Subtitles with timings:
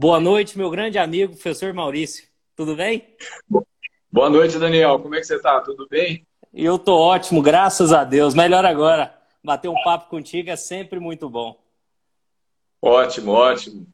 [0.00, 2.28] Boa noite, meu grande amigo, professor Maurício.
[2.54, 3.16] Tudo bem?
[4.08, 5.00] Boa noite, Daniel.
[5.00, 5.60] Como é que você está?
[5.60, 6.24] Tudo bem?
[6.54, 8.32] Eu estou ótimo, graças a Deus.
[8.32, 9.12] Melhor agora.
[9.42, 11.60] Bater um papo contigo é sempre muito bom.
[12.80, 13.88] Ótimo, ótimo.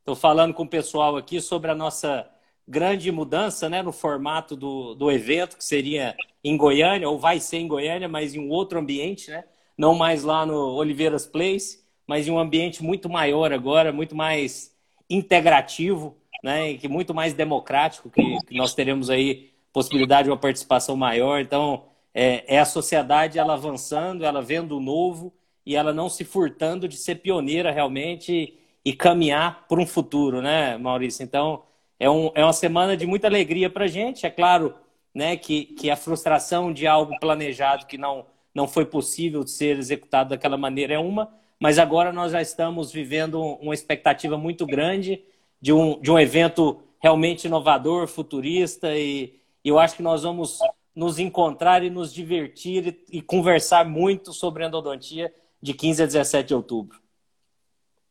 [0.00, 2.28] Estou falando com o pessoal aqui sobre a nossa
[2.66, 6.14] grande mudança né, no formato do, do evento, que seria
[6.44, 9.44] em Goiânia, ou vai ser em Goiânia, mas em um outro ambiente, né?
[9.74, 14.76] Não mais lá no Oliveiras Place, mas em um ambiente muito maior agora, muito mais
[15.08, 16.70] integrativo, né?
[16.72, 21.40] E que muito mais democrático, que, que nós teremos aí possibilidade de uma participação maior.
[21.40, 25.32] Então, é, é, a sociedade ela avançando, ela vendo o novo
[25.64, 30.76] e ela não se furtando de ser pioneira realmente e, caminhar para um futuro, né,
[30.78, 31.22] Maurício?
[31.22, 31.62] Então,
[32.00, 34.26] é, um, é uma semana de muita alegria para a gente.
[34.26, 34.74] É claro
[35.14, 39.78] né, que, que a frustração de algo planejado que não, não foi possível de ser
[39.78, 41.30] executado daquela maneira é uma,
[41.60, 45.22] mas agora nós já estamos vivendo uma expectativa muito grande
[45.60, 50.58] de um, de um evento realmente inovador, futurista, e eu acho que nós vamos
[50.94, 56.48] nos encontrar e nos divertir e, e conversar muito sobre endodontia de 15 a 17
[56.48, 56.98] de outubro.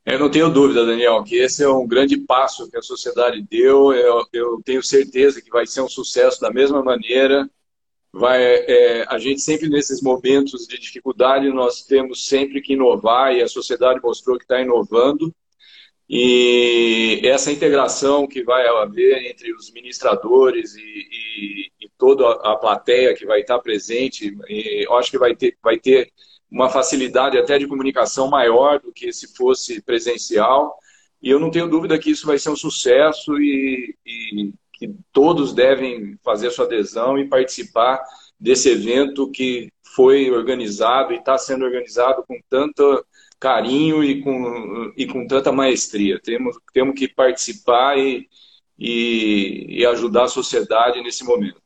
[0.06, 3.92] Eu não tenho dúvida, Daniel, que esse é um grande passo que a sociedade deu.
[3.92, 7.50] Eu, eu tenho certeza que vai ser um sucesso da mesma maneira.
[8.12, 13.42] Vai, é, a gente sempre nesses momentos de dificuldade nós temos sempre que inovar e
[13.42, 15.34] a sociedade mostrou que está inovando.
[16.10, 23.14] E essa integração que vai haver entre os ministradores e, e, e toda a plateia
[23.14, 26.10] que vai estar presente, eu acho que vai ter, vai ter
[26.50, 30.78] uma facilidade até de comunicação maior do que se fosse presencial.
[31.22, 35.54] E eu não tenho dúvida que isso vai ser um sucesso e, e que todos
[35.54, 38.02] devem fazer sua adesão e participar
[38.40, 43.06] desse evento que foi organizado e está sendo organizado com tanto
[43.40, 46.20] carinho e com, e com tanta maestria.
[46.22, 48.28] Temos, temos que participar e,
[48.78, 51.62] e, e ajudar a sociedade nesse momento.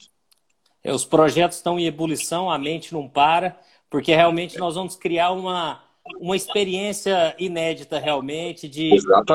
[0.84, 3.60] É, os projetos estão em ebulição, a mente não para
[3.92, 5.83] porque realmente nós vamos criar uma,
[6.17, 8.89] uma experiência inédita realmente de,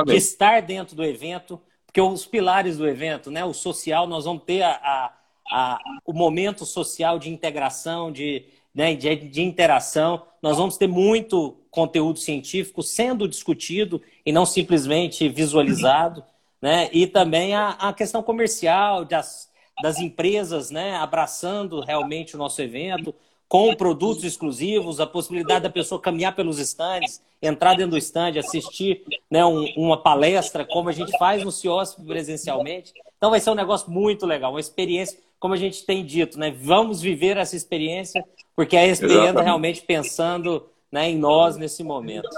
[0.07, 1.61] de estar dentro do evento,
[1.97, 5.13] porque os pilares do evento, né, o social, nós vamos ter a, a,
[5.49, 11.57] a o momento social de integração, de, né, de, de interação, nós vamos ter muito
[11.71, 16.23] conteúdo científico sendo discutido e não simplesmente visualizado,
[16.61, 16.87] né?
[16.93, 19.49] E também a, a questão comercial das,
[19.81, 23.13] das empresas, né, abraçando realmente o nosso evento,
[23.47, 29.03] com produtos exclusivos, a possibilidade da pessoa caminhar pelos estandes, entrar dentro do stand, assistir
[29.31, 32.93] né, um, uma palestra, como a gente faz no CIOSP presencialmente.
[33.17, 36.51] Então vai ser um negócio muito legal, uma experiência, como a gente tem dito, né?
[36.51, 38.25] Vamos viver essa experiência,
[38.55, 42.29] porque a ESPN está realmente pensando né, em nós nesse momento.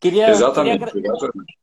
[0.00, 1.58] Queria, exatamente, queria, exatamente.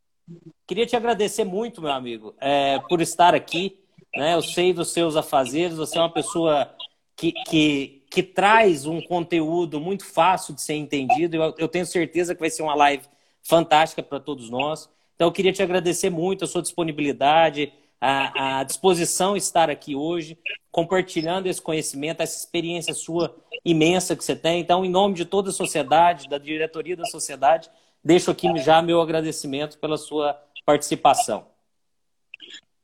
[0.67, 3.79] queria te agradecer muito, meu amigo, é, por estar aqui.
[4.15, 4.35] Né?
[4.35, 6.69] Eu sei dos seus afazeres, você é uma pessoa
[7.15, 11.35] que, que que traz um conteúdo muito fácil de ser entendido.
[11.35, 13.03] Eu, eu tenho certeza que vai ser uma live
[13.43, 14.89] fantástica para todos nós.
[15.15, 19.95] Então, eu queria te agradecer muito a sua disponibilidade, a, a disposição de estar aqui
[19.95, 20.37] hoje,
[20.71, 24.61] compartilhando esse conhecimento, essa experiência sua imensa que você tem.
[24.61, 27.69] Então, em nome de toda a sociedade, da diretoria da sociedade,
[28.03, 31.45] deixo aqui já meu agradecimento pela sua participação.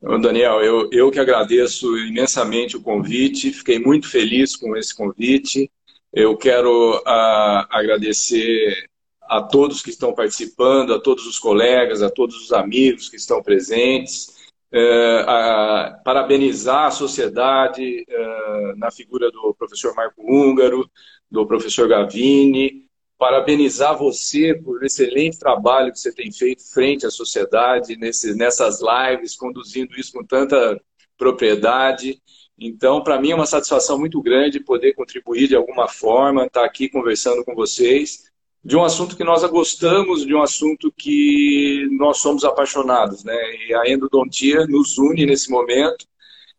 [0.02, 5.72] Daniel, eu, eu que agradeço imensamente o convite, fiquei muito feliz com esse convite.
[6.14, 8.88] Eu quero a, ah, agradecer
[9.24, 13.42] a todos que estão participando, a todos os colegas, a todos os amigos que estão
[13.42, 14.36] presentes,
[14.72, 20.90] é, a, parabenizar a sociedade é, na figura do professor Marco Húngaro,
[21.30, 22.85] do professor Gavini,
[23.18, 29.36] parabenizar você por excelente trabalho que você tem feito frente à sociedade, nesse, nessas lives,
[29.36, 30.80] conduzindo isso com tanta
[31.18, 32.22] propriedade.
[32.58, 36.66] Então, para mim é uma satisfação muito grande poder contribuir de alguma forma, estar tá
[36.66, 38.32] aqui conversando com vocês
[38.66, 43.38] de um assunto que nós gostamos, de um assunto que nós somos apaixonados, né?
[43.68, 46.08] E a endodontia nos une nesse momento.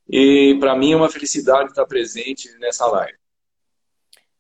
[0.09, 3.19] E para mim é uma felicidade estar presente nessa live.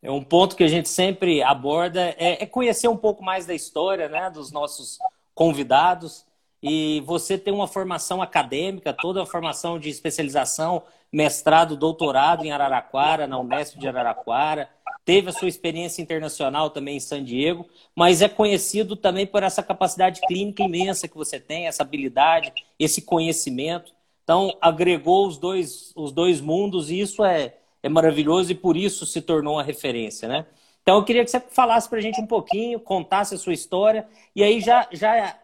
[0.06, 3.52] É um ponto que a gente sempre aborda é, é, conhecer um pouco mais da
[3.52, 5.00] história né, dos nossos
[5.34, 6.24] convidados.
[6.62, 13.26] E você tem uma formação acadêmica, toda a formação de especialização, mestrado, doutorado em Araraquara,
[13.26, 14.70] na Unesp de Araraquara.
[15.04, 19.60] Teve a sua experiência internacional também em San Diego, mas é conhecido também por essa
[19.60, 23.92] capacidade clínica imensa que você tem, essa habilidade, esse conhecimento.
[24.22, 27.56] Então, agregou os dois, os dois mundos e isso é,
[27.86, 30.44] é maravilhoso e por isso se tornou uma referência, né?
[30.82, 34.06] Então eu queria que você falasse para a gente um pouquinho, contasse a sua história
[34.34, 35.38] e aí já, já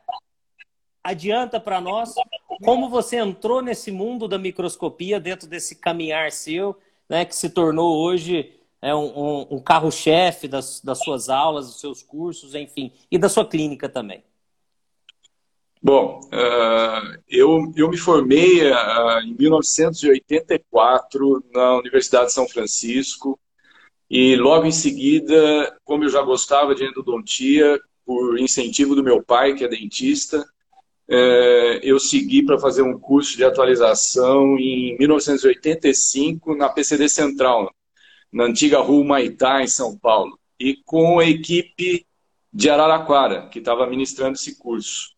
[1.02, 2.14] adianta para nós
[2.64, 6.76] como você entrou nesse mundo da microscopia dentro desse caminhar seu,
[7.08, 12.02] né, que se tornou hoje é, um, um, carro-chefe das, das suas aulas, dos seus
[12.02, 14.24] cursos, enfim, e da sua clínica também.
[15.84, 23.36] Bom, uh, eu, eu me formei uh, em 1984 na Universidade de São Francisco
[24.08, 29.54] e logo em seguida, como eu já gostava de endodontia, por incentivo do meu pai,
[29.54, 30.38] que é dentista,
[31.08, 37.74] uh, eu segui para fazer um curso de atualização em 1985 na PCD Central,
[38.32, 42.06] na antiga Rua Maitá, em São Paulo, e com a equipe
[42.52, 45.10] de Araraquara, que estava ministrando esse curso.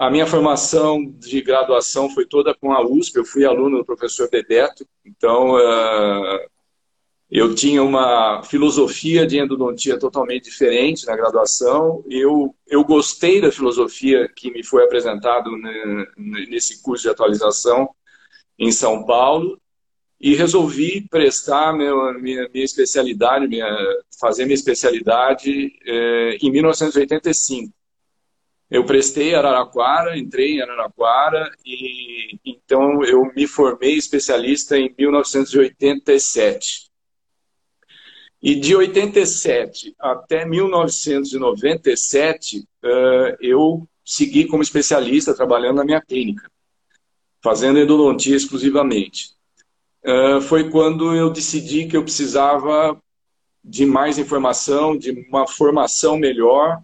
[0.00, 4.30] A minha formação de graduação foi toda com a USP, eu fui aluno do professor
[4.30, 6.40] Bebeto, então uh,
[7.30, 12.02] eu tinha uma filosofia de endodontia totalmente diferente na graduação.
[12.08, 15.50] Eu, eu gostei da filosofia que me foi apresentado
[16.16, 17.90] nesse curso de atualização
[18.58, 19.60] em São Paulo
[20.18, 23.68] e resolvi prestar meu, minha, minha especialidade, minha,
[24.18, 27.79] fazer minha especialidade eh, em 1985.
[28.70, 36.88] Eu prestei Araraquara, entrei em Araraquara e então eu me formei especialista em 1987.
[38.40, 46.48] E de 87 até 1997, eh, eu segui como especialista trabalhando na minha clínica,
[47.42, 49.34] fazendo endodontia exclusivamente.
[50.02, 52.96] Eh, foi quando eu decidi que eu precisava
[53.62, 56.82] de mais informação, de uma formação melhor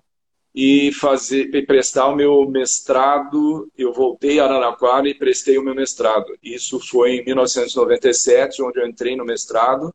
[0.57, 3.71] e fazer e prestar o meu mestrado.
[3.77, 6.35] Eu voltei a Araraquara e prestei o meu mestrado.
[6.43, 9.95] Isso foi em 1997, onde eu entrei no mestrado.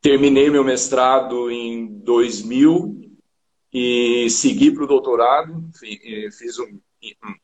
[0.00, 3.08] Terminei meu mestrado em 2000
[3.72, 5.64] e segui para o doutorado.
[6.36, 6.80] Fiz um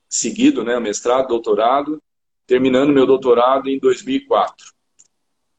[0.08, 2.02] seguido, né, mestrado, doutorado,
[2.48, 4.72] terminando meu doutorado em 2004.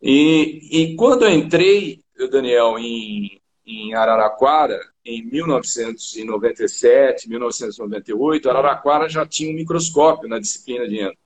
[0.02, 9.52] E, e quando eu entrei, Daniel, em, em Araraquara, em 1997, 1998, Araraquara já tinha
[9.52, 11.18] um microscópio na disciplina de endo.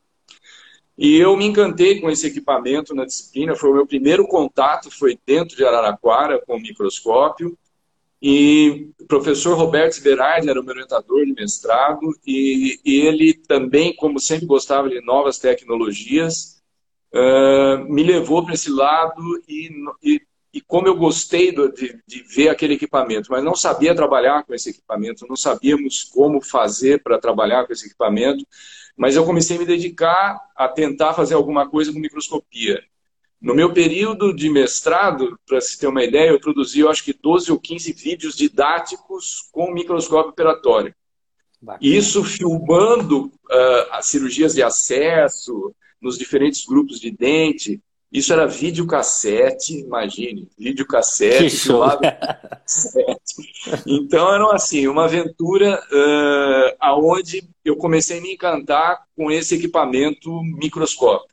[0.97, 5.19] E eu me encantei com esse equipamento na disciplina, foi o meu primeiro contato, foi
[5.25, 7.57] dentro de Araraquara com o microscópio.
[8.21, 14.19] E o professor Roberto Berardi era o meu orientador de mestrado, e, ele também, como
[14.19, 16.63] sempre gostava de novas tecnologias,
[17.89, 19.69] me levou para esse lado e
[20.55, 24.69] e como eu gostei de, de, ver aquele equipamento, mas não sabia trabalhar com esse
[24.69, 28.47] equipamento, não sabíamos como fazer para trabalhar com esse equipamento,
[28.95, 32.81] mas eu comecei a me dedicar a tentar fazer alguma coisa com microscopia.
[33.41, 37.11] No meu período de mestrado, para se ter uma ideia, eu produzi, eu acho que
[37.11, 40.95] 12 ou 15 vídeos didáticos com microscópio operatório.
[41.61, 41.79] Bacana.
[41.81, 47.81] Isso filmando uh, as cirurgias de acesso nos diferentes grupos de dente,
[48.15, 51.99] isso era videocassete, imagine, videocassete, filmado
[53.85, 60.31] Então era assim, uma aventura uh, aonde eu comecei a me encantar com esse equipamento
[60.43, 61.27] microscópio.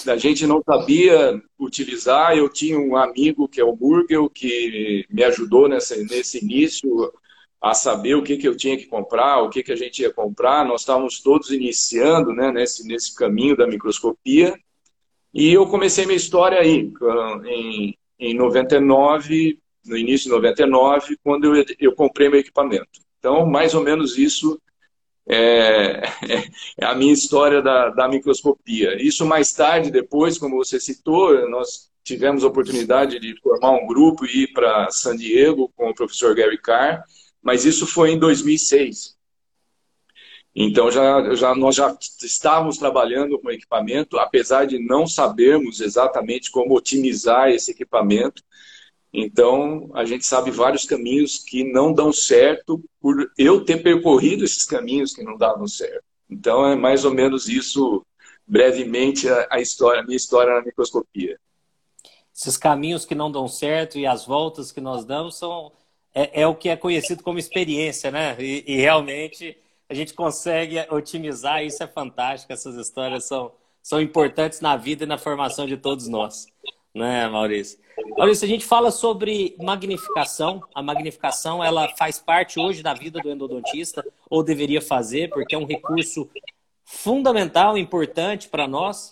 [0.07, 2.37] A gente não sabia utilizar.
[2.37, 7.11] Eu tinha um amigo que é o Burgel, que me ajudou nessa, nesse início
[7.59, 10.13] a saber o que, que eu tinha que comprar, o que, que a gente ia
[10.13, 10.65] comprar.
[10.65, 14.55] Nós estávamos todos iniciando né, nesse, nesse caminho da microscopia.
[15.33, 16.91] E eu comecei minha história aí,
[17.45, 22.99] em, em 99, no início de 99, quando eu, eu comprei meu equipamento.
[23.17, 24.59] Então, mais ou menos isso
[25.27, 26.01] é,
[26.79, 29.01] é a minha história da, da microscopia.
[29.01, 34.25] Isso mais tarde, depois, como você citou, nós tivemos a oportunidade de formar um grupo
[34.25, 37.03] e ir para San Diego com o professor Gary Carr,
[37.41, 39.15] mas isso foi em 2006.
[40.53, 46.75] Então já, já nós já estávamos trabalhando com equipamento, apesar de não sabermos exatamente como
[46.75, 48.43] otimizar esse equipamento,
[49.13, 54.63] então, a gente sabe vários caminhos que não dão certo por eu ter percorrido esses
[54.63, 56.03] caminhos que não davam certo.
[56.29, 58.05] Então, é mais ou menos isso,
[58.47, 61.37] brevemente, a, história, a minha história na microscopia.
[62.33, 65.73] Esses caminhos que não dão certo e as voltas que nós damos são
[66.13, 68.37] é, é o que é conhecido como experiência, né?
[68.39, 69.57] E, e realmente
[69.89, 72.53] a gente consegue otimizar, isso é fantástico.
[72.53, 73.51] Essas histórias são,
[73.83, 76.47] são importantes na vida e na formação de todos nós
[76.93, 77.79] né, Maurício?
[78.17, 80.63] Maurício, a gente fala sobre magnificação.
[80.73, 85.57] A magnificação, ela faz parte hoje da vida do endodontista, ou deveria fazer, porque é
[85.57, 86.29] um recurso
[86.83, 89.09] fundamental, importante para nós.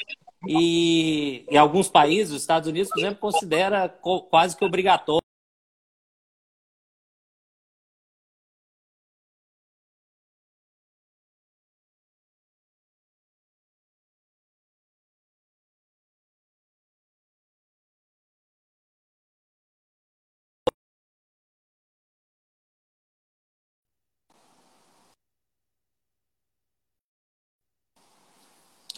[0.48, 3.89] E em alguns países, os Estados Unidos, por exemplo, considera
[4.29, 5.28] quase que obrigatório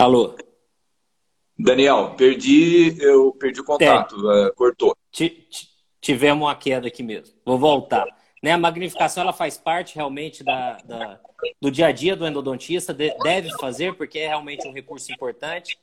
[0.01, 0.35] Alô?
[1.59, 4.97] Daniel, perdi, eu perdi o contato, uh, cortou.
[6.01, 7.35] Tivemos uma queda aqui mesmo.
[7.45, 8.07] Vou voltar.
[8.41, 11.19] Né, a magnificação ela faz parte realmente da, da,
[11.61, 15.77] do dia a dia do endodontista, de, deve fazer, porque é realmente um recurso importante.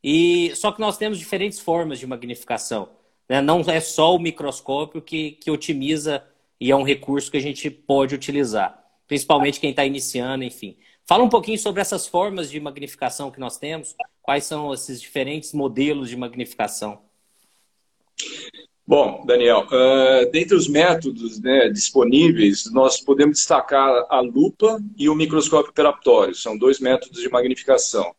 [0.00, 2.90] E Só que nós temos diferentes formas de magnificação.
[3.28, 3.40] Né?
[3.40, 6.24] Não é só o microscópio que, que otimiza
[6.60, 10.78] e é um recurso que a gente pode utilizar, principalmente quem está iniciando, enfim.
[11.08, 15.52] Fala um pouquinho sobre essas formas de magnificação que nós temos, quais são esses diferentes
[15.52, 17.00] modelos de magnificação.
[18.84, 25.14] Bom, Daniel, uh, dentre os métodos né, disponíveis, nós podemos destacar a lupa e o
[25.14, 26.34] microscópio operatório.
[26.34, 28.12] São dois métodos de magnificação.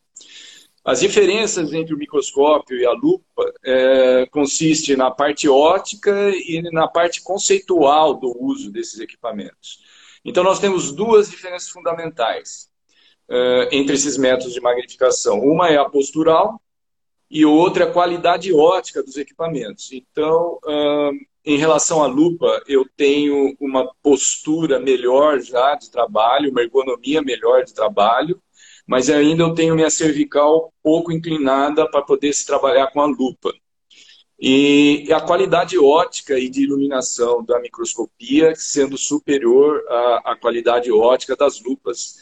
[0.86, 6.88] As diferenças entre o microscópio e a lupa é, consiste na parte ótica e na
[6.88, 9.80] parte conceitual do uso desses equipamentos.
[10.24, 12.70] Então, nós temos duas diferenças fundamentais
[13.30, 15.40] uh, entre esses métodos de magnificação.
[15.40, 16.62] Uma é a postural
[17.30, 19.92] e outra é a qualidade ótica dos equipamentos.
[19.92, 21.12] Então, uh,
[21.46, 27.64] em relação à lupa, eu tenho uma postura melhor já de trabalho, uma ergonomia melhor
[27.64, 28.42] de trabalho,
[28.86, 33.54] mas ainda eu tenho minha cervical pouco inclinada para poder se trabalhar com a lupa.
[34.40, 41.36] E a qualidade ótica e de iluminação da microscopia sendo superior à, à qualidade ótica
[41.36, 42.18] das lupas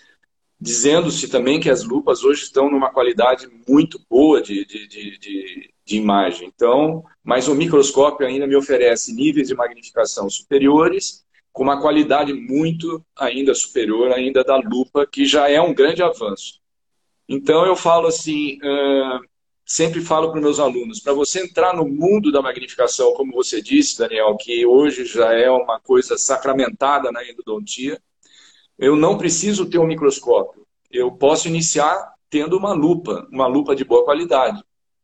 [0.60, 5.98] dizendo-se também que as lupas hoje estão numa qualidade muito boa de, de, de, de,
[5.98, 6.52] imagem.
[6.54, 13.06] Então, mas o microscópio ainda me oferece níveis de magnificação superiores, com uma qualidade muito
[13.16, 16.60] ainda superior ainda da lupa, que já é um grande avanço.
[17.28, 19.20] Então, eu falo assim, uh,
[19.66, 23.98] sempre falo para meus alunos, para você entrar no mundo da magnificação, como você disse,
[23.98, 28.00] Daniel, que hoje já é uma coisa sacramentada na endodontia,
[28.78, 30.66] eu não preciso ter um microscópio.
[30.92, 34.64] Eu posso iniciar tendo uma lupa, uma lupa de boa qualidade.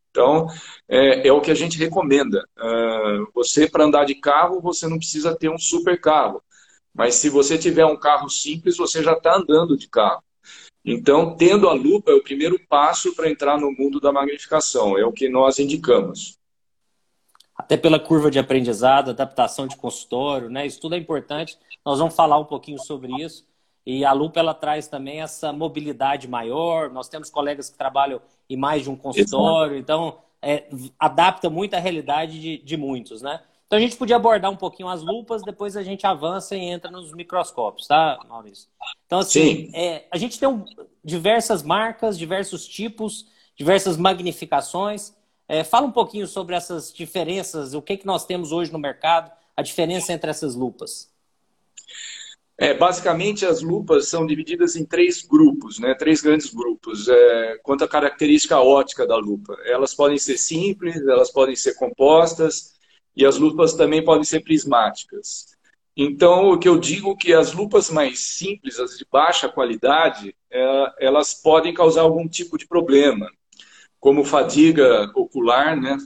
[0.10, 0.48] Então,
[0.90, 2.46] é, é o que a gente recomenda.
[2.58, 6.44] Uh, você, para andar de carro, você não precisa ter um super carro.
[6.94, 10.22] Mas se você tiver um carro simples, você já está andando de carro.
[10.84, 14.98] Então, tendo a lupa é o primeiro passo para entrar no mundo da magnificação.
[14.98, 16.38] É o que nós indicamos.
[17.56, 20.66] Até pela curva de aprendizado, adaptação de consultório, né?
[20.66, 21.58] Isso tudo é importante.
[21.86, 23.46] Nós vamos falar um pouquinho sobre isso.
[23.86, 26.90] E a Lupa ela traz também essa mobilidade maior.
[26.92, 29.82] Nós temos colegas que trabalham em mais de um consultório, Exato.
[29.82, 30.66] então é,
[31.00, 33.42] adapta muito a realidade de, de, muitos, né?
[33.66, 36.92] Então a gente podia abordar um pouquinho as lupas, depois a gente avança e entra
[36.92, 38.68] nos microscópios, tá, Maurício?
[39.06, 40.66] Então, assim, é, a gente tem um,
[41.04, 45.14] diversas marcas, diversos tipos, diversas magnificações.
[45.48, 49.32] É, fala um pouquinho sobre essas diferenças, o que, que nós temos hoje no mercado,
[49.56, 51.10] a diferença entre essas lupas.
[52.62, 55.96] É, basicamente, as lupas são divididas em três grupos, né?
[55.96, 59.58] três grandes grupos, é, quanto à característica ótica da lupa.
[59.65, 62.75] Elas podem ser simples, elas podem ser compostas,
[63.18, 65.48] e as lupas também podem ser prismáticas.
[65.98, 70.36] Então, o que eu digo é que as lupas mais simples, as de baixa qualidade,
[70.51, 73.27] é, elas podem causar algum tipo de problema,
[74.00, 75.98] como fadiga ocular, né?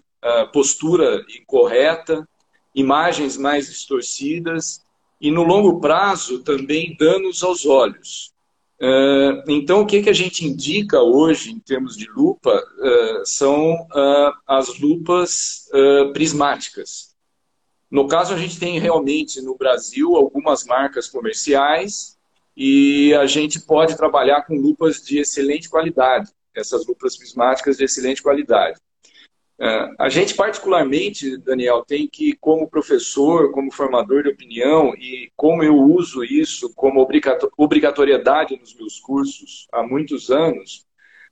[0.53, 2.25] postura incorreta,
[2.74, 4.85] imagens mais distorcidas,
[5.19, 8.34] e no longo prazo também danos aos olhos.
[8.79, 14.34] Uh, então, o que, a gente indica hoje em termos de lupa uh, são uh,
[14.45, 15.69] as lupas
[16.13, 17.15] prismáticas.
[17.89, 22.17] No caso, a gente tem realmente no Brasil algumas marcas comerciais
[22.55, 28.22] e a gente pode trabalhar com lupas de excelente qualidade, essas lupas prismáticas de excelente
[28.22, 28.79] qualidade.
[29.57, 35.63] É, a gente, particularmente, Daniel, tem que, como professor, como formador de opinião, e como
[35.63, 37.07] eu uso isso como
[37.57, 40.85] obrigatoriedade nos meus cursos há muitos anos,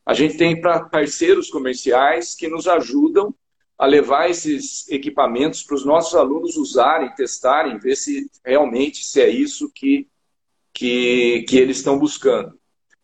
[0.05, 3.33] a gente tem parceiros comerciais que nos ajudam
[3.77, 9.29] a levar esses equipamentos para os nossos alunos usarem, testarem, ver se realmente se é
[9.29, 10.07] isso que,
[10.73, 12.57] que, que eles estão buscando.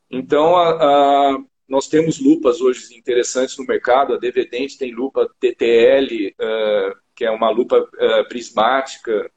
[0.09, 4.13] Então, a, a nós temos lupas hoje interessantes no mercado.
[4.13, 9.31] A Devedente tem lupa TTL, uh, que é uma lupa uh, prismática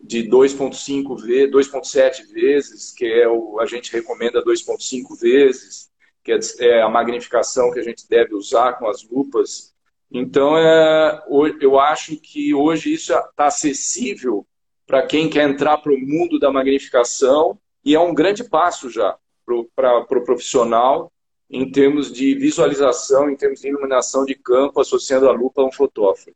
[0.00, 5.90] de 2.5 vezes, 2.7 vezes, que é o a gente recomenda 2.5 vezes.
[6.24, 9.74] que é, é a magnificação que a gente deve usar com as lupas.
[10.08, 11.24] Então, é,
[11.60, 14.46] eu acho que hoje isso está acessível
[14.86, 19.16] para quem quer entrar para o mundo da magnificação e é um grande passo já
[19.44, 21.11] para o pro profissional
[21.52, 25.70] em termos de visualização, em termos de iluminação de campo, associando a lupa a um
[25.70, 26.30] fotógrafo.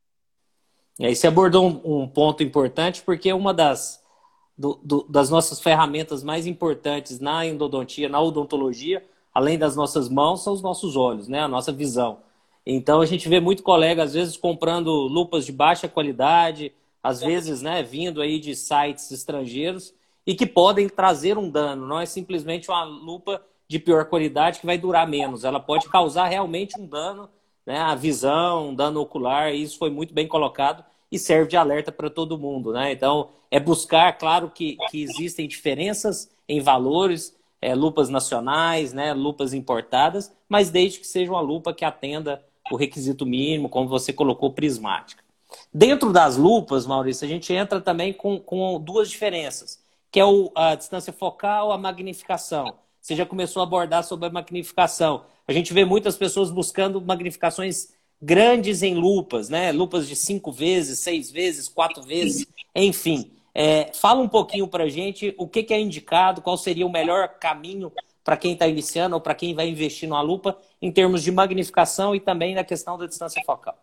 [0.99, 4.02] E aí você abordou um, um ponto importante, porque uma das,
[4.56, 10.44] do, do, das nossas ferramentas mais importantes na endodontia, na odontologia, além das nossas mãos,
[10.44, 11.40] são os nossos olhos, né?
[11.40, 12.18] a nossa visão.
[12.66, 17.62] Então a gente vê muito colega, às vezes, comprando lupas de baixa qualidade, às vezes
[17.62, 19.94] né, vindo aí de sites estrangeiros
[20.26, 21.87] e que podem trazer um dano.
[21.87, 25.44] Não é simplesmente uma lupa de pior qualidade que vai durar menos.
[25.44, 27.28] Ela pode causar realmente um dano
[27.64, 29.52] né, à visão, um dano ocular.
[29.52, 32.73] E isso foi muito bem colocado e serve de alerta para todo mundo.
[32.73, 32.92] Né?
[32.92, 39.52] Então, é buscar, claro que, que existem diferenças em valores, é, lupas nacionais, né, lupas
[39.52, 44.52] importadas, mas desde que seja uma lupa que atenda o requisito mínimo, como você colocou,
[44.52, 45.23] prismática.
[45.73, 50.50] Dentro das lupas, Maurício, a gente entra também com, com duas diferenças, que é o,
[50.54, 52.75] a distância focal, a magnificação.
[53.06, 55.26] Você já começou a abordar sobre a magnificação.
[55.46, 59.70] A gente vê muitas pessoas buscando magnificações grandes em lupas, né?
[59.70, 62.44] Lupas de cinco vezes, seis vezes, quatro vezes,
[62.75, 63.30] enfim.
[63.54, 67.28] É, fala um pouquinho para gente o que, que, é indicado, qual seria o melhor
[67.38, 67.92] caminho
[68.25, 72.12] para quem está iniciando ou para quem vai investir numa lupa em termos de magnificação
[72.12, 73.78] e também na questão da distância focal.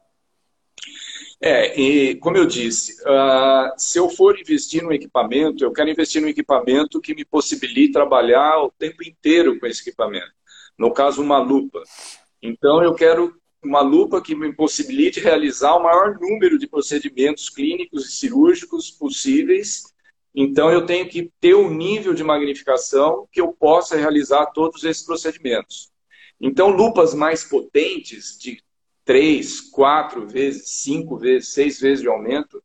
[1.45, 6.21] É, e como eu disse, uh, se eu for investir no equipamento, eu quero investir
[6.21, 10.31] no equipamento que me possibilite trabalhar o tempo inteiro com esse equipamento.
[10.79, 11.83] No caso, uma lupa.
[12.41, 18.07] Então, eu quero uma lupa que me possibilite realizar o maior número de procedimentos clínicos
[18.07, 19.83] e cirúrgicos possíveis.
[20.33, 25.03] Então, eu tenho que ter um nível de magnificação que eu possa realizar todos esses
[25.03, 25.91] procedimentos.
[26.39, 28.62] Então, lupas mais potentes, de
[29.05, 32.63] três, quatro vezes, cinco vezes, seis vezes de aumento,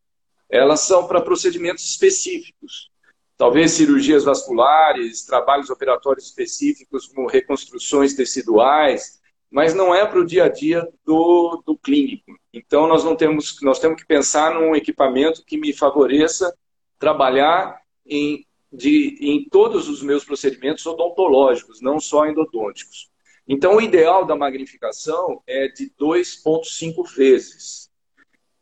[0.49, 2.91] elas são para procedimentos específicos.
[3.37, 9.21] Talvez cirurgias vasculares, trabalhos operatórios específicos, como reconstruções teciduais,
[9.51, 12.39] mas não é para o dia a dia do, do clínico.
[12.53, 16.53] Então, nós, não temos, nós temos que pensar num equipamento que me favoreça
[16.99, 23.08] trabalhar em, de, em todos os meus procedimentos odontológicos, não só endodônticos.
[23.49, 27.89] Então, o ideal da magnificação é de 2,5 vezes.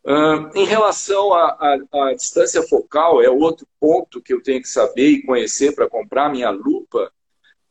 [0.04, 5.22] Uh, em relação à distância focal, é outro ponto que eu tenho que saber e
[5.24, 7.12] conhecer para comprar minha lupa.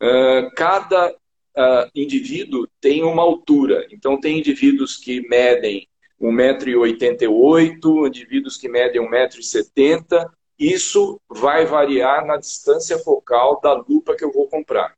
[0.04, 3.88] Uh, cada uh, indivíduo tem uma altura.
[3.90, 5.88] Então, tem indivíduos que medem
[6.22, 10.30] 1,88m, indivíduos que medem 1,70m.
[10.60, 14.94] Isso vai variar na distância focal da lupa que eu vou comprar.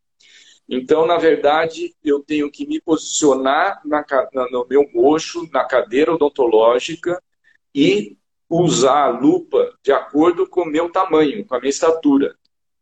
[0.70, 4.06] Então, na verdade, eu tenho que me posicionar na,
[4.52, 7.22] no meu mocho, na cadeira odontológica
[7.74, 8.18] e
[8.50, 12.36] usar a lupa de acordo com o meu tamanho, com a minha estatura.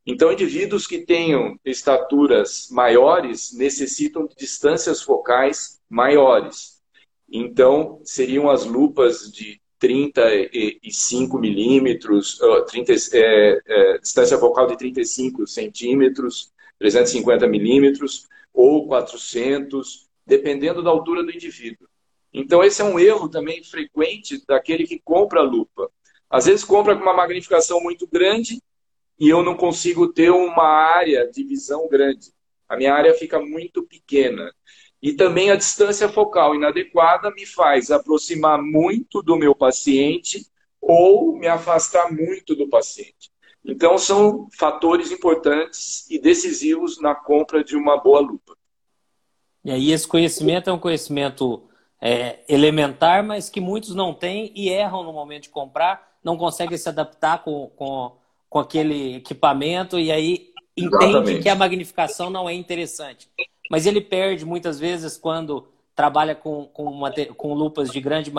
[0.06, 6.80] Então, indivíduos que tenham estaturas maiores necessitam de distâncias focais maiores.
[7.28, 16.52] Então, seriam as lupas de 35 milímetros, 30, é, é, distância focal de 35 centímetros,
[16.80, 21.88] 350 milímetros ou 400, dependendo da altura do indivíduo.
[22.34, 25.90] Então, esse é um erro também frequente daquele que compra a lupa.
[26.30, 28.62] Às vezes compra com uma magnificação muito grande
[29.20, 32.34] e eu não consigo ter uma área de visão grande.
[32.68, 34.52] A minha área fica muito pequena.
[35.02, 40.46] E também a distância focal inadequada me faz aproximar muito do meu paciente
[40.82, 43.32] ou me afastar muito do paciente.
[43.66, 48.56] Então, são fatores importantes e decisivos na compra de uma boa lupa.
[49.64, 51.64] E aí, esse conhecimento é um conhecimento
[52.00, 56.78] é, elementar, mas que muitos não têm e erram no momento de comprar, não conseguem
[56.78, 58.16] se adaptar com, com,
[58.48, 61.42] com aquele equipamento e aí entende Exatamente.
[61.42, 63.30] que a magnificação não é interessante.
[63.72, 68.30] Mas ele perde muitas vezes quando trabalha com, com, uma, com lupas de grande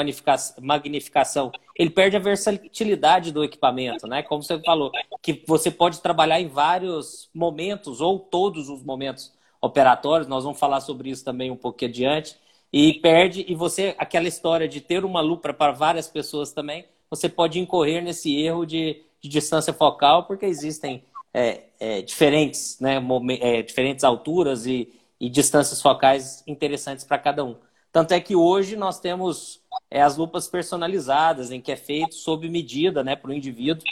[0.60, 4.22] magnificação, ele perde a versatilidade do equipamento, né?
[4.22, 4.92] Como você falou,
[5.22, 10.28] que você pode trabalhar em vários momentos ou todos os momentos operatórios.
[10.28, 12.36] Nós vamos falar sobre isso também um pouco adiante.
[12.70, 17.26] E perde, e você, aquela história de ter uma lupa para várias pessoas também, você
[17.26, 23.00] pode incorrer nesse erro de, de distância focal, porque existem é, é, diferentes, né,
[23.40, 27.56] é, diferentes alturas e, e distâncias focais interessantes para cada um.
[27.92, 32.48] Tanto é que hoje nós temos é, as lupas personalizadas, em que é feito sob
[32.48, 33.84] medida né, para o indivíduo.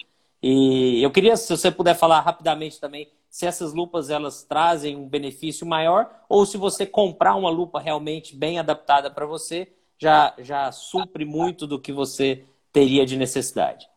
[0.42, 5.08] E eu queria, se você puder falar rapidamente também, se essas lupas elas trazem um
[5.08, 10.70] benefício maior ou se você comprar uma lupa realmente bem adaptada para você, já, já
[10.70, 13.88] supre muito do que você teria de necessidade.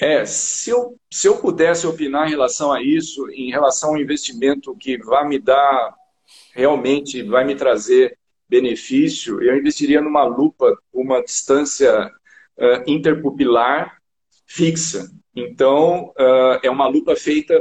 [0.00, 4.76] É, se eu, se eu pudesse opinar em relação a isso, em relação ao investimento
[4.76, 5.97] que vai me dar,
[6.58, 8.18] realmente vai me trazer
[8.48, 12.10] benefício, eu investiria numa lupa, uma distância
[12.56, 13.98] uh, interpupilar
[14.44, 15.08] fixa.
[15.36, 17.54] Então, uh, é uma lupa feita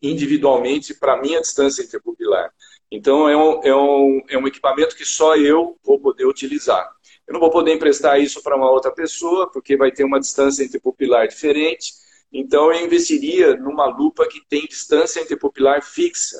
[0.00, 2.52] individualmente para minha distância interpupilar.
[2.92, 6.88] Então, é um, é, um, é um equipamento que só eu vou poder utilizar.
[7.26, 10.62] Eu não vou poder emprestar isso para uma outra pessoa, porque vai ter uma distância
[10.62, 11.92] interpupilar diferente.
[12.32, 16.38] Então, eu investiria numa lupa que tem distância interpupilar fixa,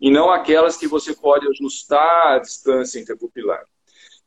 [0.00, 3.64] e não aquelas que você pode ajustar a distância interpupilar.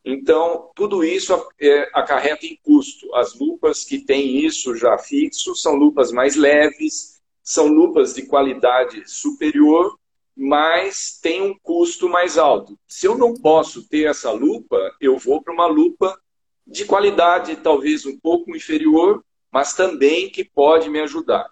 [0.04, 3.14] Então, tudo isso é, acarreta em custo.
[3.16, 9.08] As lupas que têm isso já fixo são lupas mais leves, são lupas de qualidade
[9.08, 9.96] superior,
[10.36, 12.78] mas tem um custo mais alto.
[12.88, 16.20] Se eu não posso ter essa lupa, eu vou para uma lupa
[16.66, 21.48] de qualidade talvez um pouco inferior, mas também que pode me ajudar.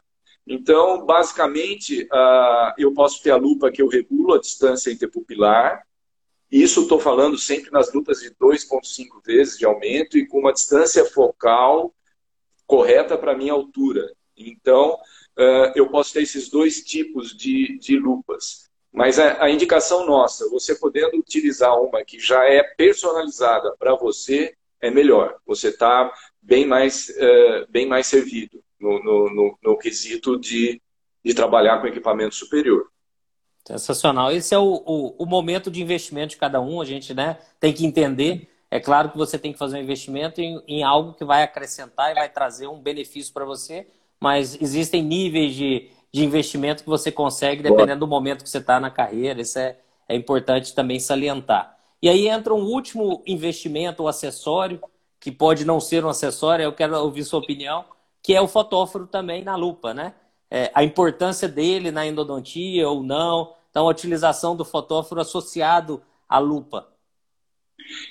[0.51, 5.85] Então, basicamente, uh, eu posso ter a lupa que eu regulo a distância interpupilar.
[6.51, 11.05] Isso estou falando sempre nas lupas de 2,5 vezes de aumento e com uma distância
[11.05, 11.93] focal
[12.65, 14.11] correta para a minha altura.
[14.35, 14.95] Então,
[15.37, 18.67] uh, eu posso ter esses dois tipos de, de lupas.
[18.91, 24.55] Mas a, a, indicação nossa, você podendo utilizar uma que já é personalizada para você,
[24.81, 25.37] é melhor.
[25.45, 30.81] Você está bem, mais, uh, bem mais servido no, no, no, no quesito de,
[31.23, 32.87] de trabalhar com equipamento superior.
[33.65, 34.31] Sensacional.
[34.31, 36.81] Esse é o, o, o, momento de investimento de cada um.
[36.81, 38.49] A gente né, tem que entender.
[38.71, 42.11] É claro que você tem que fazer um investimento em, em algo que vai acrescentar
[42.11, 43.87] e vai trazer um benefício para você,
[44.19, 48.79] mas existem níveis de, de investimento que você consegue dependendo do momento que você está
[48.79, 49.41] na carreira.
[49.41, 51.77] Isso é, é importante também salientar.
[52.01, 54.81] E aí entra um último investimento, o acessório,
[55.19, 57.83] que pode não ser um acessório, eu quero ouvir sua opinião,
[58.21, 60.13] que é o fotóforo também na lupa, né?
[60.51, 66.39] É, a importância dele na endodontia ou não, então a utilização do fotóforo associado à
[66.39, 66.87] lupa.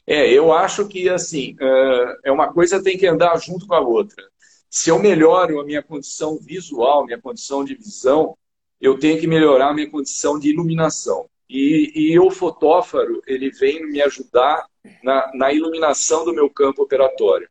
[0.06, 3.80] É, eu acho que assim, é, é uma coisa tem que andar junto com a
[3.80, 4.24] outra.
[4.70, 8.36] Se eu melhoro a minha condição visual, minha condição de visão,
[8.80, 11.28] eu tenho que melhorar a minha condição de iluminação.
[11.48, 14.66] E, e o fotóforo, ele vem me ajudar
[15.02, 17.48] na, na iluminação do meu campo operatório.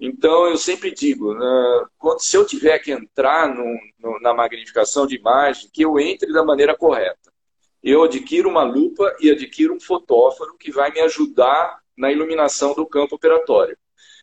[0.00, 5.06] Então, eu sempre digo, né, quando, se eu tiver que entrar no, no, na magnificação
[5.06, 7.30] de imagem, que eu entre da maneira correta.
[7.82, 12.86] Eu adquiro uma lupa e adquiro um fotóforo que vai me ajudar na iluminação do
[12.86, 13.76] campo operatório.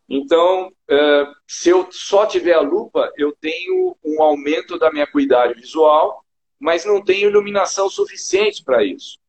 [0.09, 5.53] Então, é, se eu só tiver a lupa, eu tenho um aumento da minha acuidade
[5.53, 6.23] visual,
[6.59, 9.19] mas não tenho iluminação suficiente para isso.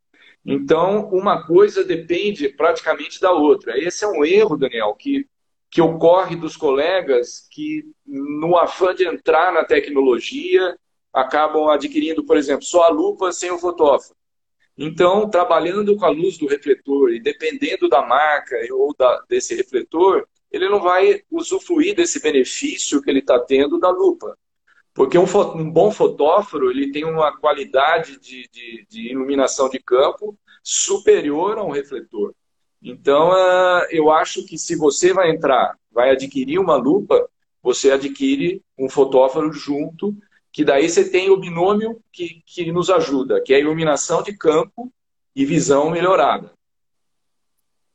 [0.47, 3.79] Então, uma coisa depende praticamente da outra.
[3.79, 5.27] Esse é um erro, Daniel, que,
[5.71, 10.77] que ocorre dos colegas que, no afã de entrar na tecnologia,
[11.13, 14.15] acabam adquirindo, por exemplo, só a lupa sem o fotógrafo.
[14.77, 20.27] Então, trabalhando com a luz do refletor e dependendo da marca ou da, desse refletor,
[20.53, 24.39] ele não vai usufruir desse benefício que ele está tendo da lupa.
[24.95, 30.39] Porque um, um, bom fotóforo ele tem uma qualidade de, de, de, iluminação de campo
[30.63, 32.35] superior a um refletor.
[32.83, 37.29] Então, uh, eu acho que se você vai entrar, vai adquirir uma lupa,
[37.63, 40.17] você adquire um fotóforo junto,
[40.53, 44.37] que daí você tem o binômio que, que nos ajuda, que é a iluminação de
[44.37, 44.93] campo
[45.35, 46.53] e visão melhorada.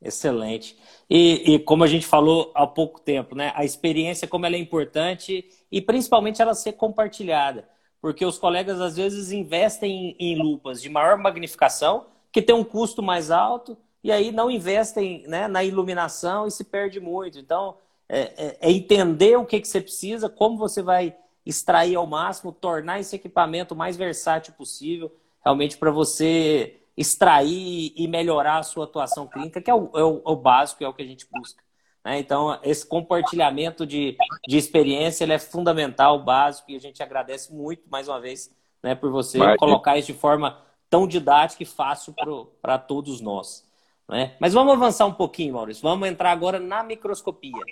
[0.00, 0.76] Excelente.
[1.08, 3.52] E, e, como a gente falou há pouco tempo, né?
[3.54, 7.66] A experiência, como ela é importante e principalmente ela ser compartilhada.
[8.00, 12.64] Porque os colegas às vezes investem em, em lupas de maior magnificação, que tem um
[12.64, 17.38] custo mais alto, e aí não investem né, na iluminação e se perde muito.
[17.38, 22.06] Então, é, é, é entender o que, que você precisa, como você vai extrair ao
[22.06, 25.10] máximo, tornar esse equipamento o mais versátil possível,
[25.42, 30.18] realmente para você extrair e melhorar a sua atuação clínica, que é o, é o,
[30.18, 31.62] é o básico, é o que a gente busca.
[32.04, 32.18] Né?
[32.18, 37.88] Então, esse compartilhamento de, de experiência ele é fundamental, básico, e a gente agradece muito,
[37.88, 39.56] mais uma vez, né, por você Mas...
[39.56, 42.14] colocar isso de forma tão didática e fácil
[42.60, 43.64] para todos nós.
[44.08, 44.36] Né?
[44.40, 45.82] Mas vamos avançar um pouquinho, Maurício.
[45.82, 47.62] Vamos entrar agora na microscopia.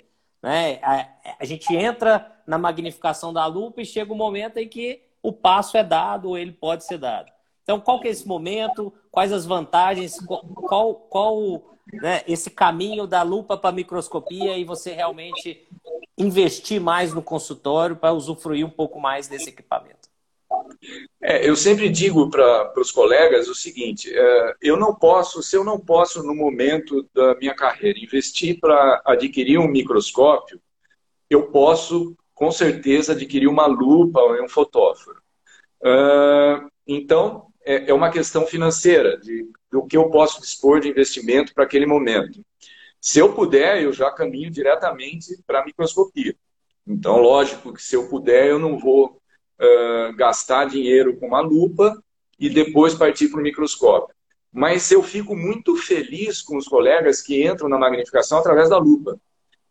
[0.41, 0.79] Né?
[0.81, 1.07] A,
[1.39, 5.77] a gente entra na magnificação da lupa e chega um momento em que o passo
[5.77, 7.31] é dado ou ele pode ser dado.
[7.63, 8.93] Então, qual que é esse momento?
[9.09, 10.17] Quais as vantagens?
[10.25, 15.65] Qual, qual né, esse caminho da lupa para a microscopia e você realmente
[16.17, 20.09] investir mais no consultório para usufruir um pouco mais desse equipamento?
[21.25, 25.63] É, eu sempre digo para os colegas o seguinte: é, eu não posso, se eu
[25.63, 30.61] não posso, no momento da minha carreira, investir para adquirir um microscópio,
[31.29, 35.21] eu posso, com certeza, adquirir uma lupa ou um fotóforo.
[35.81, 41.53] Uh, então, é, é, uma questão financeira, de, do que eu posso dispor de investimento
[41.53, 42.43] para aquele momento.
[42.99, 46.35] Se eu puder, eu já caminho diretamente para a microscopia.
[46.85, 49.21] Então, lógico que se eu puder, eu não vou
[49.59, 52.01] uh, gastar dinheiro com uma lupa
[52.39, 54.13] e depois partir para o microscópio.
[54.51, 59.19] Mas eu fico muito feliz com os colegas que entram na magnificação através da lupa.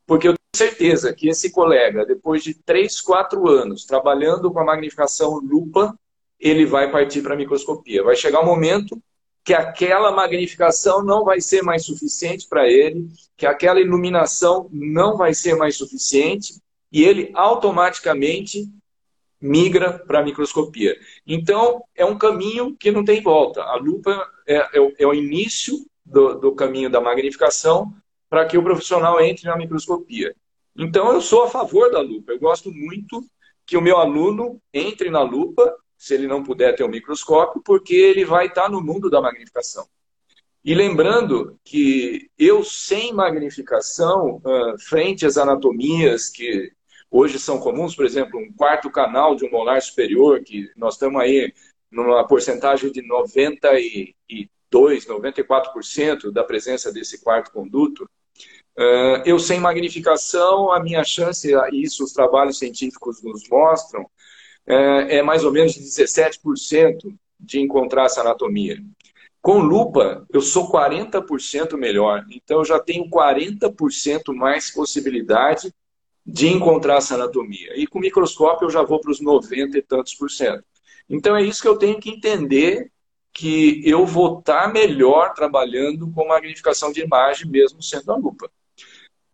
[0.07, 4.65] Porque eu tenho certeza que esse colega, depois de 3, 4 anos trabalhando com a
[4.65, 5.97] magnificação lupa,
[6.41, 8.03] ele vai partir para a microscopia.
[8.03, 9.01] Vai chegar um momento
[9.45, 15.35] que aquela magnificação não vai ser mais suficiente para ele, que aquela iluminação não vai
[15.35, 16.55] ser mais suficiente,
[16.91, 18.69] e ele automaticamente
[19.43, 20.97] migra para a microscopia.
[21.27, 23.63] Então, é um caminho que não tem volta.
[23.63, 27.93] A lupa é, é, é o início do, do, caminho da magnificação
[28.31, 30.35] para que o profissional entre na microscopia.
[30.77, 32.33] Então, eu sou a favor da lupa.
[32.33, 33.21] Eu gosto muito
[33.67, 37.61] que o meu aluno entre na lupa, se ele não puder ter o um microscópio,
[37.65, 39.87] porque ele vai estar no mundo da magnificação.
[40.65, 44.41] E lembrando que eu, sem magnificação,
[44.89, 46.71] frente às anatomias que
[47.15, 51.21] Hoje são comuns, por exemplo, um quarto canal de um molar superior, que nós estamos
[51.21, 51.53] aí
[51.91, 58.09] numa porcentagem de 92, 94% da presença desse quarto conduto.
[58.79, 64.07] Eh, eu, sem magnificação, a minha chance, isso os trabalhos científicos nos mostram,
[64.67, 68.83] eh, é mais ou menos de 17% de encontrar essa anatomia.
[69.43, 72.25] Com lupa, eu sou 40% melhor.
[72.31, 75.75] Então, eu já tenho 40% mais possibilidade
[76.25, 77.73] de encontrar essa anatomia.
[77.77, 80.65] E com microscópio eu já vou para os 90 e tantos por cento.
[81.09, 82.91] Então é isso que eu tenho que entender
[83.33, 88.51] que eu vou estar tá melhor trabalhando com magnificação de imagem, mesmo sendo a lupa.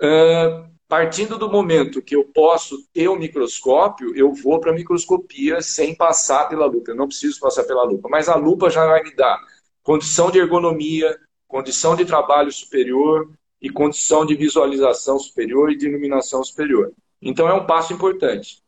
[0.01, 4.75] Uh, partindo do momento que eu posso ter o um microscópio, eu vou para a
[4.75, 6.93] microscopia sem passar pela lupa.
[6.93, 9.39] Eu não preciso passar pela lupa, mas a lupa já vai me dar
[9.83, 16.43] condição de ergonomia, condição de trabalho superior, e condição de visualização superior e de iluminação
[16.45, 16.93] superior.
[17.21, 18.63] Então é um passo importante.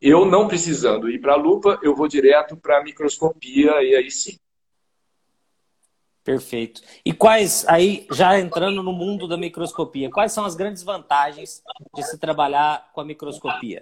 [0.00, 4.10] eu não precisando ir para a lupa, eu vou direto para a microscopia e aí
[4.10, 4.38] sim.
[6.26, 6.82] Perfeito.
[7.04, 11.62] E quais, aí já entrando no mundo da microscopia, quais são as grandes vantagens
[11.94, 13.80] de se trabalhar com a microscopia,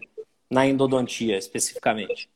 [0.50, 2.28] na endodontia especificamente?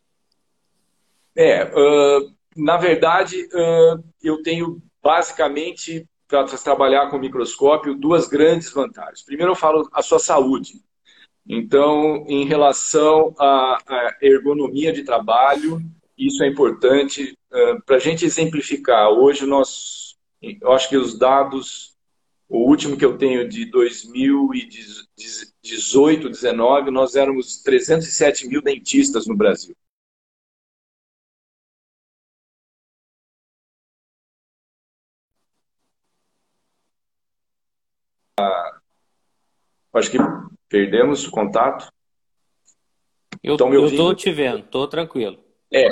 [1.37, 9.23] É, uh, na verdade, uh, eu tenho basicamente para trabalhar com microscópio duas grandes vantagens.
[9.23, 10.83] Primeiro, eu falo a sua saúde.
[11.49, 13.79] Então, em relação à,
[14.21, 15.81] ergonomia de trabalho,
[16.17, 17.35] isso é importante.
[17.87, 21.97] Para a gente exemplificar, hoje nós, eu acho que os dados,
[22.47, 29.75] o último que eu tenho de 2018, 19, nós éramos 307 mil dentistas no Brasil.
[39.99, 40.19] Acho que
[40.69, 41.91] perdemos o contato.
[43.43, 45.39] Eu estou te vendo, estou tranquilo.
[45.73, 45.89] É,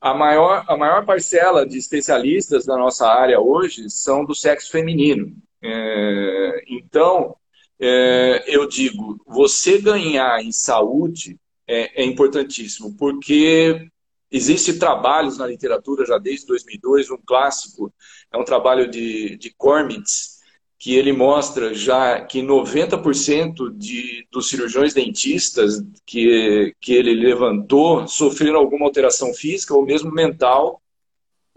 [0.00, 5.36] a maior, a maior parcela de especialistas da nossa área hoje são do sexo feminino.
[5.62, 7.36] É, então,
[7.80, 13.90] é, eu digo, você ganhar em saúde é, é importantíssimo, porque
[14.30, 17.92] Existem trabalhos na literatura já desde 2002, um clássico,
[18.30, 20.37] é um trabalho de, de Cormitz,
[20.78, 28.60] que ele mostra já que 90% de, dos cirurgiões dentistas que, que ele levantou sofreram
[28.60, 30.80] alguma alteração física ou mesmo mental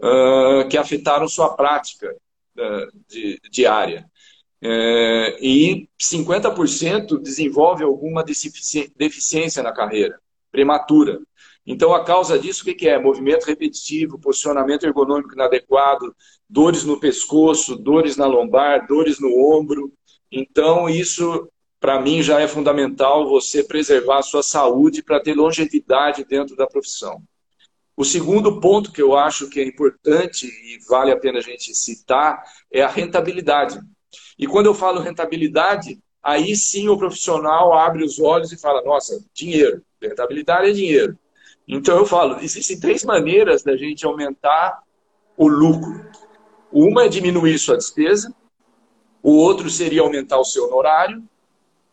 [0.00, 2.12] uh, que afetaram sua prática
[2.58, 4.10] uh, de, diária.
[4.60, 11.20] Uh, e 50% desenvolve alguma deficiência na carreira, prematura.
[11.66, 12.98] Então, a causa disso, o que é?
[12.98, 16.14] Movimento repetitivo, posicionamento ergonômico inadequado,
[16.48, 19.92] dores no pescoço, dores na lombar, dores no ombro.
[20.30, 21.48] Então, isso,
[21.78, 26.66] para mim, já é fundamental você preservar a sua saúde para ter longevidade dentro da
[26.66, 27.22] profissão.
[27.96, 31.74] O segundo ponto que eu acho que é importante e vale a pena a gente
[31.74, 33.78] citar é a rentabilidade.
[34.38, 39.22] E quando eu falo rentabilidade, aí sim o profissional abre os olhos e fala: nossa,
[39.32, 39.84] dinheiro.
[40.00, 41.18] Rentabilidade é dinheiro.
[41.66, 44.82] Então eu falo, existem três maneiras da gente aumentar
[45.36, 46.04] o lucro.
[46.70, 48.34] Uma é diminuir sua despesa,
[49.22, 51.22] o outro seria aumentar o seu honorário,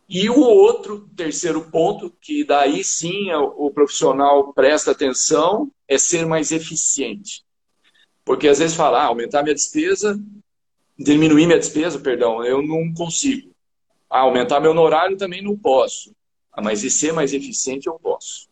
[0.09, 6.51] E o outro, terceiro ponto, que daí sim o profissional presta atenção, é ser mais
[6.51, 7.45] eficiente.
[8.25, 10.19] Porque às vezes fala, ah, aumentar minha despesa,
[10.97, 13.55] diminuir minha despesa, perdão, eu não consigo.
[14.09, 16.15] Ah, aumentar meu horário também não posso.
[16.51, 18.48] Ah, mas e ser mais eficiente eu posso.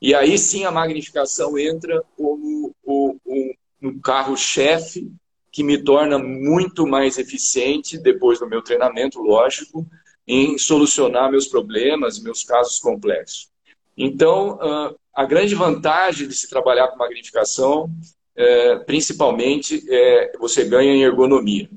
[0.00, 5.10] E aí sim a magnificação entra como o, o, um carro-chefe
[5.50, 9.86] que me torna muito mais eficiente depois do meu treinamento, lógico,
[10.26, 13.48] em solucionar meus problemas, meus casos complexos.
[13.96, 17.90] Então, ah, a grande vantagem de se trabalhar com magnificação,
[18.36, 21.68] é, principalmente, é você ganha em ergonomia.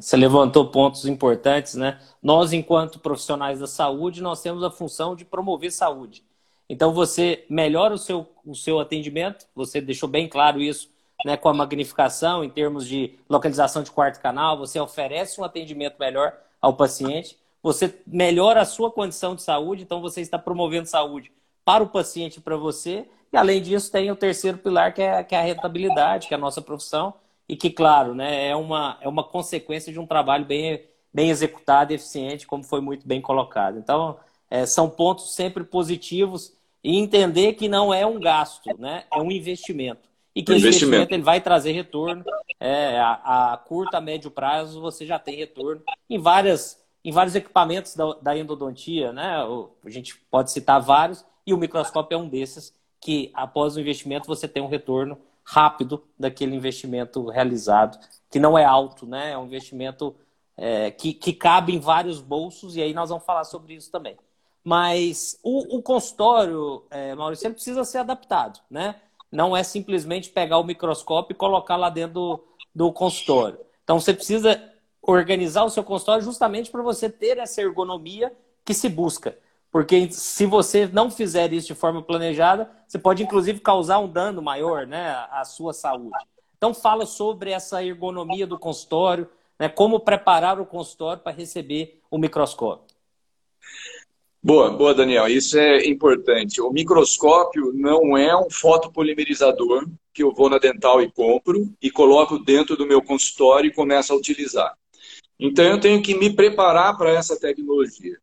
[0.00, 2.00] Você levantou pontos importantes, né?
[2.22, 6.24] Nós, enquanto profissionais da saúde, nós temos a função de promover saúde.
[6.68, 10.90] Então você melhora o seu, o seu atendimento, você deixou bem claro isso
[11.24, 15.96] né, com a magnificação em termos de localização de quarto canal, você oferece um atendimento
[15.98, 21.32] melhor ao paciente, você melhora a sua condição de saúde, então você está promovendo saúde
[21.64, 23.08] para o paciente e para você.
[23.32, 26.36] E além disso, tem o terceiro pilar, que é, que é a rentabilidade, que é
[26.36, 27.14] a nossa profissão,
[27.48, 31.92] e que, claro, né, é, uma, é uma consequência de um trabalho bem, bem executado
[31.92, 33.78] eficiente, como foi muito bem colocado.
[33.78, 34.16] Então,
[34.50, 39.04] é, são pontos sempre positivos e entender que não é um gasto, né?
[39.12, 40.08] É um investimento.
[40.34, 42.24] E que esse investimento ele vai trazer retorno.
[42.60, 47.36] É, a, a curto, a médio prazo, você já tem retorno em várias em vários
[47.36, 49.36] equipamentos da, da, endodontia, né?
[49.84, 54.26] A gente pode citar vários, e o microscópio é um desses que, após o investimento,
[54.26, 57.96] você tem um retorno rápido daquele investimento realizado,
[58.28, 59.30] que não é alto, né?
[59.30, 60.16] É um investimento
[60.56, 64.16] é, que, que cabe em vários bolsos, e aí nós vamos falar sobre isso também.
[64.66, 68.96] Mas o, o consultório, é, Maurício, ele precisa ser adaptado, né?
[69.30, 73.60] Não é simplesmente pegar o microscópio e colocar lá dentro do, do consultório.
[73.84, 74.60] Então você precisa
[75.00, 79.38] organizar o seu consultório justamente para você ter essa ergonomia que se busca.
[79.70, 84.42] Porque se você não fizer isso de forma planejada, você pode inclusive causar um dano
[84.42, 86.18] maior né, à sua saúde.
[86.56, 89.28] Então fala sobre essa ergonomia do consultório,
[89.60, 92.96] né, como preparar o consultório para receber o microscópio.
[94.46, 95.26] Boa, boa, Daniel.
[95.26, 96.60] Isso é importante.
[96.60, 102.38] O microscópio não é um fotopolimerizador que eu vou na dental e compro e coloco
[102.38, 104.72] dentro do meu consultório e começo a utilizar.
[105.36, 108.16] Então eu tenho que me preparar para essa tecnologia.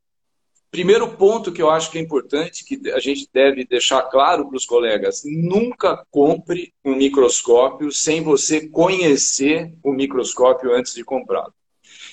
[0.71, 4.55] Primeiro ponto que eu acho que é importante, que a gente deve deixar claro para
[4.55, 11.53] os colegas: nunca compre um microscópio sem você conhecer o microscópio antes de comprá-lo.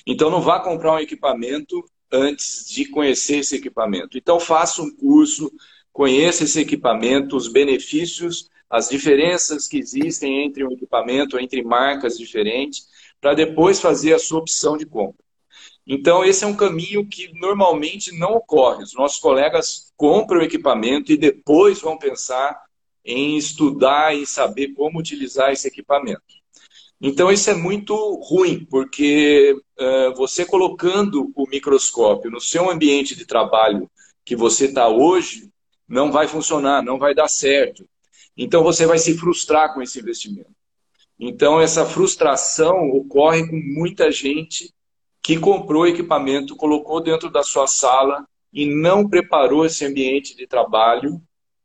[0.05, 4.17] Então não vá comprar um equipamento antes de conhecer esse equipamento.
[4.17, 5.51] Então, faça um curso,
[5.91, 12.87] conheça esse equipamento, os benefícios, as diferenças que existem entre um equipamento, entre marcas diferentes,
[13.19, 15.21] para depois fazer a sua opção de compra.
[15.85, 18.83] Então, esse é um caminho que normalmente não ocorre.
[18.83, 22.61] Os nossos colegas compram o equipamento e depois vão pensar
[23.03, 26.40] em estudar e saber como utilizar esse equipamento.
[27.01, 33.25] Então, isso é muito ruim, porque uh, você colocando o microscópio no seu ambiente de
[33.25, 33.89] trabalho
[34.23, 35.49] que você está hoje,
[35.87, 37.89] não vai funcionar, não vai dar certo.
[38.37, 40.51] Então, você vai se frustrar com esse investimento.
[41.19, 44.71] Então, essa frustração ocorre com muita gente
[45.23, 51.19] que comprou equipamento, colocou dentro da sua sala e não preparou esse ambiente de trabalho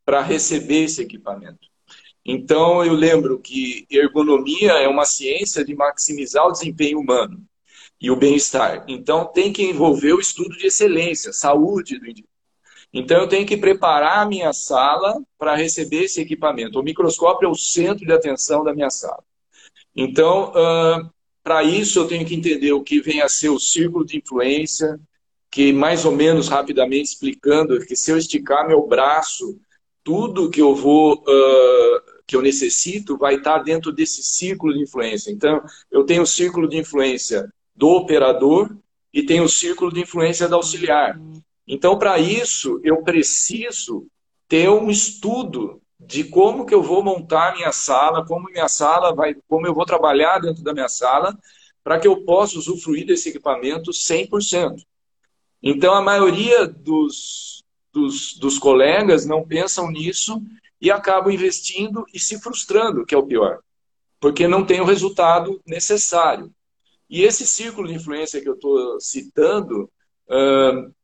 [0.05, 1.69] para receber esse equipamento.
[2.29, 7.41] Então, eu lembro que ergonomia é uma ciência de maximizar o desempenho humano
[8.01, 8.85] e o bem-estar.
[8.89, 12.29] Então, tem que envolver o estudo de excelência, saúde do indivíduo.
[12.93, 16.81] Então, eu tenho que preparar a minha sala para receber esse equipamento.
[16.81, 19.23] O microscópio é o centro de atenção da minha sala.
[19.95, 21.09] Então, uh,
[21.45, 24.99] para isso, eu tenho que entender o que vem a ser o círculo de influência,
[25.49, 29.61] que mais ou menos rapidamente explicando que se eu esticar meu braço,
[30.03, 35.31] tudo que eu vou uh, que eu necessito vai estar dentro desse círculo de influência.
[35.31, 38.77] Então, eu tenho o círculo de influência do operador
[39.13, 41.19] e tenho o círculo de influência do auxiliar.
[41.67, 44.07] Então, para isso, eu preciso
[44.49, 49.35] ter um estudo de como que eu vou montar minha sala, como minha sala vai,
[49.49, 51.37] como eu vou trabalhar dentro da minha sala,
[51.83, 54.83] para que eu possa usufruir desse equipamento 100%.
[55.63, 60.43] Então, a maioria dos, dos, dos colegas não pensam nisso
[60.81, 63.61] e acabam investindo e se frustrando, que é o pior,
[64.21, 66.53] porque não tem o resultado necessário.
[67.09, 69.91] E esse círculo de influência que eu estou citando
[70.29, 70.95] uh,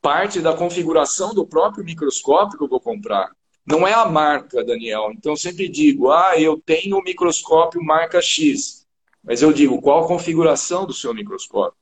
[0.00, 3.30] parte da configuração do próprio microscópio que eu vou comprar.
[3.66, 5.12] Não é a marca, Daniel.
[5.12, 8.86] Então, eu sempre digo, ah, eu tenho um microscópio marca X.
[9.22, 11.78] Mas eu digo, qual a configuração do seu microscópio?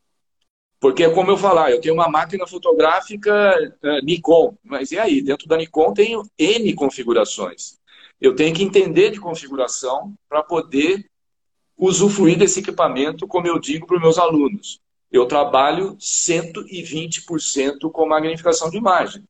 [0.81, 5.21] Porque, como eu falar, eu tenho uma máquina fotográfica uh, Nikon, mas e aí?
[5.21, 7.79] Dentro da Nikon tenho N configurações.
[8.19, 11.05] Eu tenho que entender de configuração para poder
[11.77, 14.81] usufruir desse equipamento, como eu digo para os meus alunos.
[15.13, 19.25] Eu trabalho 120% com magnificação de imagem.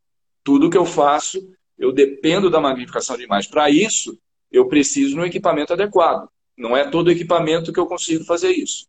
[0.44, 1.40] Tudo que eu faço,
[1.76, 3.51] eu dependo da magnificação de imagem.
[3.51, 4.16] Para isso,
[4.53, 6.28] eu preciso de um equipamento adequado.
[6.57, 8.86] Não é todo equipamento que eu consigo fazer isso.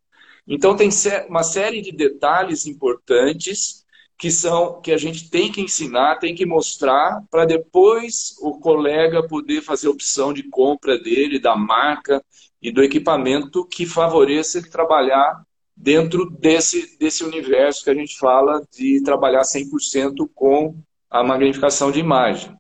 [0.48, 0.90] Então tem
[1.30, 3.86] uma série de detalhes importantes
[4.18, 9.28] que são que a gente tem que ensinar, tem que mostrar para depois o colega
[9.28, 12.24] poder fazer opção de compra dele, da marca
[12.62, 15.42] e do equipamento que favoreça ele trabalhar
[15.76, 20.76] dentro desse, desse universo que a gente fala de trabalhar 100% com
[21.10, 22.56] a magnificação de imagem.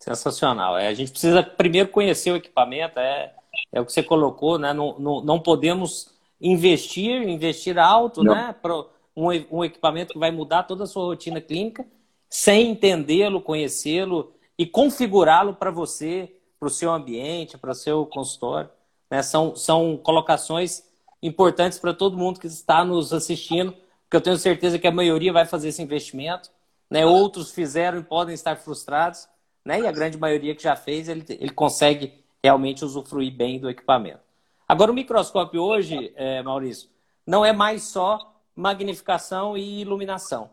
[0.00, 0.78] Sensacional.
[0.78, 3.34] É, a gente precisa primeiro conhecer o equipamento, é,
[3.72, 4.72] é o que você colocou, né?
[4.72, 8.34] Não, não, não podemos investir, investir alto, não.
[8.34, 8.54] né?
[8.60, 8.74] Para
[9.16, 11.86] um, um equipamento que vai mudar toda a sua rotina clínica,
[12.28, 18.70] sem entendê-lo, conhecê-lo e configurá-lo para você, para o seu ambiente, para o seu consultório.
[19.10, 19.22] Né?
[19.22, 20.84] São, são colocações
[21.22, 25.32] importantes para todo mundo que está nos assistindo, porque eu tenho certeza que a maioria
[25.32, 26.50] vai fazer esse investimento.
[26.90, 27.06] Né?
[27.06, 29.28] Outros fizeram e podem estar frustrados,
[29.64, 29.80] né?
[29.80, 34.20] e a grande maioria que já fez, ele, ele consegue realmente usufruir bem do equipamento.
[34.68, 36.88] Agora, o microscópio hoje, é, Maurício,
[37.26, 40.50] não é mais só magnificação e iluminação.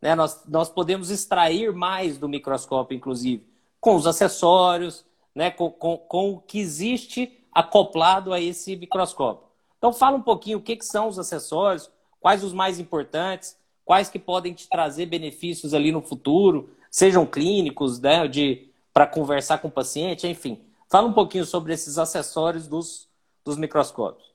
[0.00, 0.14] Né?
[0.14, 3.46] Nós, nós podemos extrair mais do microscópio, inclusive,
[3.80, 5.50] com os acessórios, né?
[5.50, 9.46] com, com, com o que existe acoplado a esse microscópio.
[9.78, 14.08] Então, fala um pouquinho o que, que são os acessórios, quais os mais importantes, quais
[14.08, 19.68] que podem te trazer benefícios ali no futuro, sejam clínicos, né, de para conversar com
[19.68, 20.65] o paciente, enfim.
[20.88, 23.08] Fala um pouquinho sobre esses acessórios dos,
[23.44, 24.26] dos microscópios.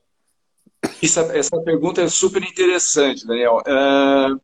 [1.02, 3.58] Essa, essa pergunta é super interessante, Daniel.
[3.60, 4.42] Uh,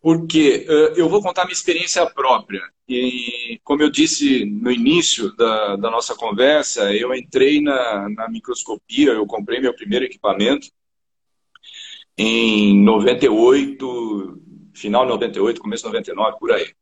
[0.00, 2.60] porque uh, eu vou contar minha experiência própria.
[2.88, 9.12] E, como eu disse no início da, da nossa conversa, eu entrei na, na microscopia,
[9.12, 10.68] eu comprei meu primeiro equipamento
[12.18, 14.42] em 98,
[14.74, 16.74] final de 98, começo de 99, por aí.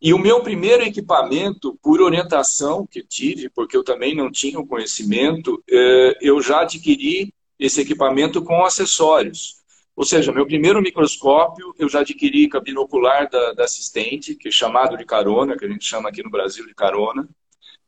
[0.00, 4.66] E o meu primeiro equipamento, por orientação que tive, porque eu também não tinha o
[4.66, 9.56] conhecimento, é, eu já adquiri esse equipamento com acessórios.
[9.96, 14.48] Ou seja, meu primeiro microscópio eu já adquiri com a binocular da, da assistente, que
[14.48, 17.26] é chamado de carona, que a gente chama aqui no Brasil de carona.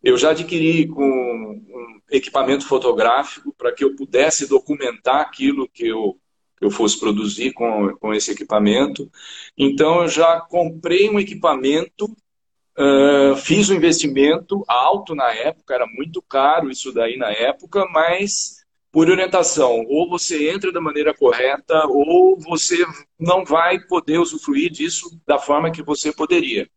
[0.02, 6.18] Eu já adquiri com um equipamento fotográfico para que eu pudesse documentar aquilo que eu
[6.60, 9.10] eu fosse produzir com, com esse equipamento.
[9.56, 12.04] Então, eu já comprei um equipamento,
[12.78, 18.58] uh, fiz um investimento alto na época, era muito caro isso daí na época, mas
[18.90, 22.84] por orientação, ou você entra da maneira correta, ou você
[23.18, 26.68] não vai poder usufruir disso da forma que você poderia.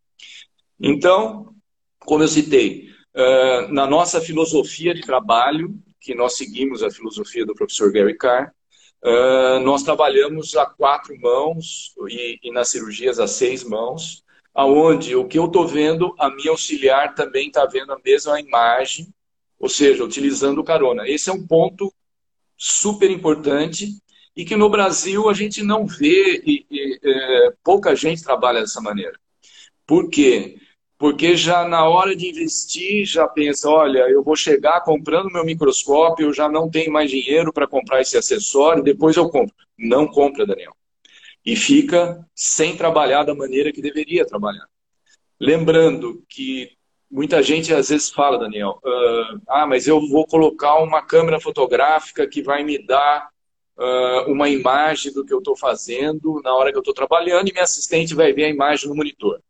[0.79, 1.55] Então,
[1.99, 7.53] como eu citei, uh, na nossa filosofia de trabalho, que nós seguimos a filosofia do
[7.53, 8.51] professor Gary Carr,
[9.03, 14.23] Uh, nós trabalhamos a quatro mãos e, e, nas cirurgias a seis mãos,
[14.53, 19.11] aonde o que eu estou vendo, a minha auxiliar também está vendo a mesma imagem,
[19.59, 21.07] ou seja, utilizando o carona.
[21.07, 21.91] Esse é um ponto
[22.55, 23.89] super importante
[24.35, 28.79] e que no Brasil a gente não vê e, e é, pouca gente trabalha dessa
[28.79, 29.19] maneira.
[29.85, 30.57] Por quê?
[31.01, 36.27] Porque já na hora de investir já pensa, olha, eu vou chegar comprando meu microscópio,
[36.27, 39.55] eu já não tenho mais dinheiro para comprar esse acessório, depois eu compro.
[39.75, 40.75] Não compra, Daniel.
[41.43, 44.67] E fica sem trabalhar da maneira que deveria trabalhar.
[45.39, 46.69] Lembrando que
[47.09, 52.27] muita gente às vezes fala, Daniel, uh, ah, mas eu vou colocar uma câmera fotográfica
[52.27, 53.27] que vai me dar
[53.75, 57.51] uh, uma imagem do que eu estou fazendo na hora que eu estou trabalhando e
[57.51, 59.41] minha assistente vai ver a imagem no monitor.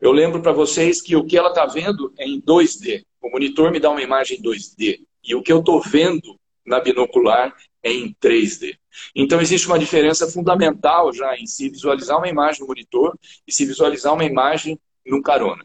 [0.00, 3.04] Eu lembro para vocês que o que ela está vendo é em 2D.
[3.20, 5.00] O monitor me dá uma imagem em 2D.
[5.24, 8.76] E o que eu estou vendo na binocular é em 3D.
[9.14, 13.16] Então, existe uma diferença fundamental já em se visualizar uma imagem no monitor
[13.46, 15.64] e se visualizar uma imagem no carona.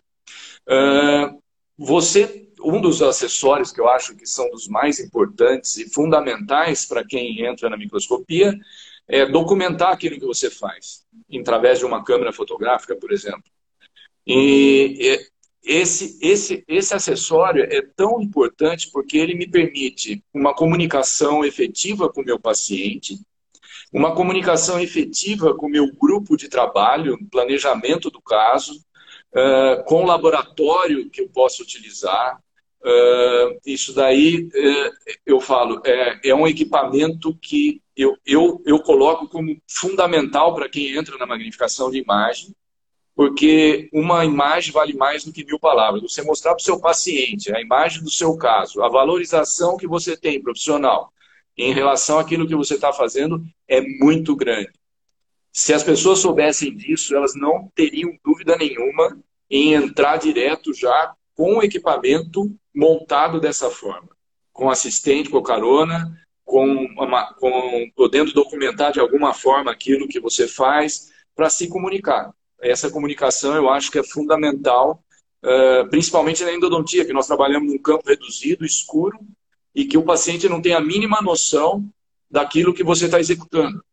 [0.67, 1.41] Uh,
[1.77, 7.03] você, um dos acessórios que eu acho que são dos mais importantes e fundamentais para
[7.03, 8.53] quem entra na microscopia
[9.07, 11.03] é documentar aquilo que você faz,
[11.39, 13.43] através de uma câmera fotográfica, por exemplo.
[14.25, 15.19] E
[15.63, 22.21] esse, esse, esse acessório é tão importante porque ele me permite uma comunicação efetiva com
[22.21, 23.19] o meu paciente,
[23.93, 28.73] uma comunicação efetiva com o meu grupo de trabalho, planejamento do caso,
[29.33, 32.39] uh, com o laboratório que eu posso utilizar,
[32.83, 34.91] Uh, isso daí, uh,
[35.23, 40.97] eu falo, é, é um equipamento que eu, eu, eu coloco como fundamental para quem
[40.97, 42.55] entra na magnificação de imagem,
[43.21, 46.01] porque uma imagem vale mais do que mil palavras.
[46.01, 50.17] Você mostrar para o seu paciente a imagem do seu caso, a valorização que você
[50.17, 51.13] tem profissional
[51.55, 54.71] em relação àquilo que você está fazendo é muito grande.
[55.53, 59.15] Se as pessoas soubessem disso, elas não teriam dúvida nenhuma
[59.47, 64.09] em entrar direto já com o equipamento montado dessa forma,
[64.51, 66.11] com assistente, com carona,
[66.43, 72.33] com, uma, com podendo documentar de alguma forma aquilo que você faz para se comunicar.
[72.61, 75.03] Essa comunicação eu acho que é fundamental,
[75.43, 79.17] uh, principalmente na endodontia, que nós trabalhamos num campo reduzido, escuro,
[79.73, 81.83] e que o paciente não tem a mínima noção
[82.29, 83.83] daquilo que você está executando.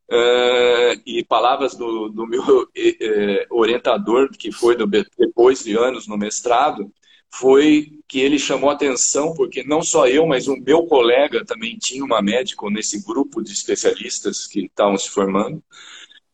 [0.10, 2.68] Uh, e palavras do, do meu uh,
[3.52, 6.90] orientador, que foi do, depois de anos no mestrado,
[7.30, 12.06] foi que ele chamou atenção, porque não só eu, mas o meu colega também tinha
[12.06, 15.62] uma médico nesse grupo de especialistas que estavam se formando,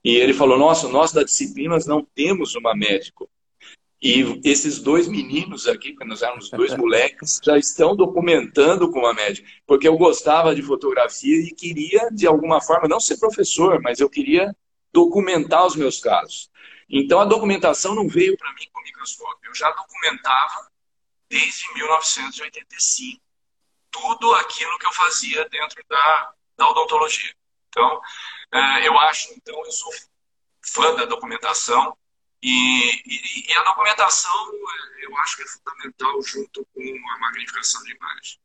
[0.03, 3.29] e ele falou: Nossa, nós da disciplinas não temos uma médico.
[4.01, 9.13] E esses dois meninos aqui, que nós éramos dois moleques, já estão documentando com a
[9.13, 9.47] médica.
[9.65, 14.09] Porque eu gostava de fotografia e queria, de alguma forma, não ser professor, mas eu
[14.09, 14.53] queria
[14.91, 16.51] documentar os meus casos.
[16.89, 19.49] Então a documentação não veio para mim com microscópio.
[19.49, 20.67] Eu já documentava
[21.29, 23.21] desde 1985
[23.89, 27.33] tudo aquilo que eu fazia dentro da, da odontologia.
[27.73, 28.01] Então,
[28.53, 29.91] eh, eu acho, então, eu sou
[30.61, 31.97] fã da documentação
[32.41, 34.31] e, e, e, a documentação,
[35.01, 36.81] eu acho que é fundamental junto com
[37.15, 38.39] a magnificação de imagem.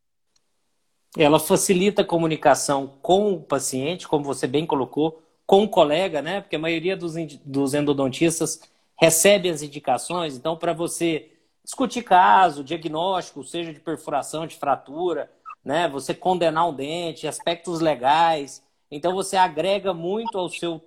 [1.16, 6.40] Ela facilita a comunicação com o paciente, como você bem colocou, com o colega, né?
[6.40, 7.14] Porque a maioria dos,
[7.44, 8.60] dos endodontistas
[8.96, 10.36] recebe as indicações.
[10.36, 11.32] Então, para você
[11.64, 15.30] discutir caso, diagnóstico, seja de perfuração, de fratura,
[15.64, 15.88] né?
[15.88, 18.62] Você condenar um dente, aspectos legais.
[18.90, 20.82] Então, você agrega muito ao seu,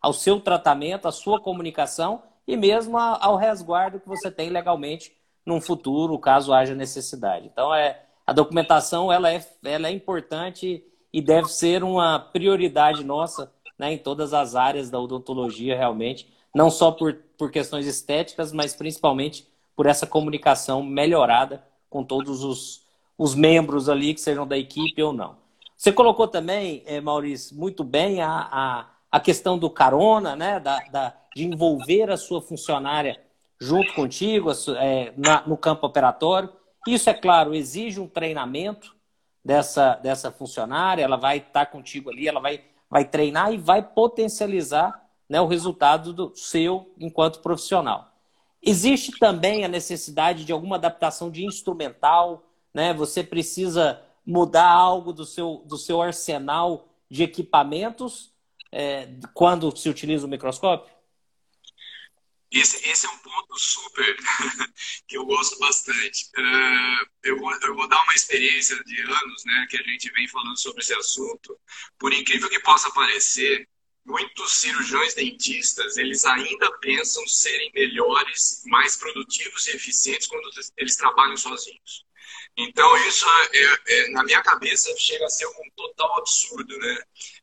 [0.00, 5.60] ao seu tratamento, à sua comunicação e mesmo ao resguardo que você tem legalmente num
[5.60, 7.46] futuro, caso haja necessidade.
[7.46, 13.52] Então, é, a documentação ela é, ela é importante e deve ser uma prioridade nossa
[13.78, 18.74] né, em todas as áreas da odontologia, realmente, não só por, por questões estéticas, mas
[18.74, 22.84] principalmente por essa comunicação melhorada com todos os,
[23.16, 25.38] os membros ali, que sejam da equipe ou não.
[25.80, 30.78] Você colocou também, eh, Maurício, muito bem a, a, a questão do carona, né, da,
[30.92, 33.18] da de envolver a sua funcionária
[33.58, 36.52] junto contigo é, na, no campo operatório.
[36.86, 38.94] Isso, é claro, exige um treinamento
[39.42, 45.02] dessa, dessa funcionária, ela vai estar contigo ali, ela vai, vai treinar e vai potencializar
[45.26, 48.12] né, o resultado do seu enquanto profissional.
[48.62, 52.92] Existe também a necessidade de alguma adaptação de instrumental, né?
[52.92, 53.98] Você precisa
[54.30, 58.32] mudar algo do seu, do seu arsenal de equipamentos
[58.70, 60.94] é, quando se utiliza o microscópio?
[62.52, 64.16] Esse, esse é um ponto super
[65.06, 66.26] que eu gosto bastante.
[66.36, 70.28] Uh, eu, vou, eu vou dar uma experiência de anos né, que a gente vem
[70.28, 71.58] falando sobre esse assunto.
[71.98, 73.68] Por incrível que possa parecer,
[74.04, 81.36] muitos cirurgiões dentistas eles ainda pensam serem melhores, mais produtivos e eficientes quando eles trabalham
[81.36, 82.04] sozinhos.
[82.56, 87.02] Então isso é, é, na minha cabeça chega a ser um total absurdo, né?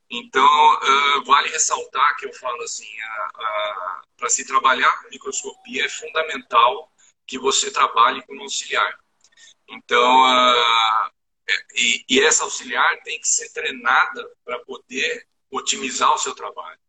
[0.10, 5.86] Então, uh, vale ressaltar que eu falo assim, uh, uh, para se trabalhar com microscopia
[5.86, 6.91] é fundamental
[7.26, 8.97] que você trabalhe com auxiliar.
[9.70, 10.26] Então,
[11.76, 16.80] e, e, essa auxiliar tem que ser treinada para poder otimizar o seu trabalho.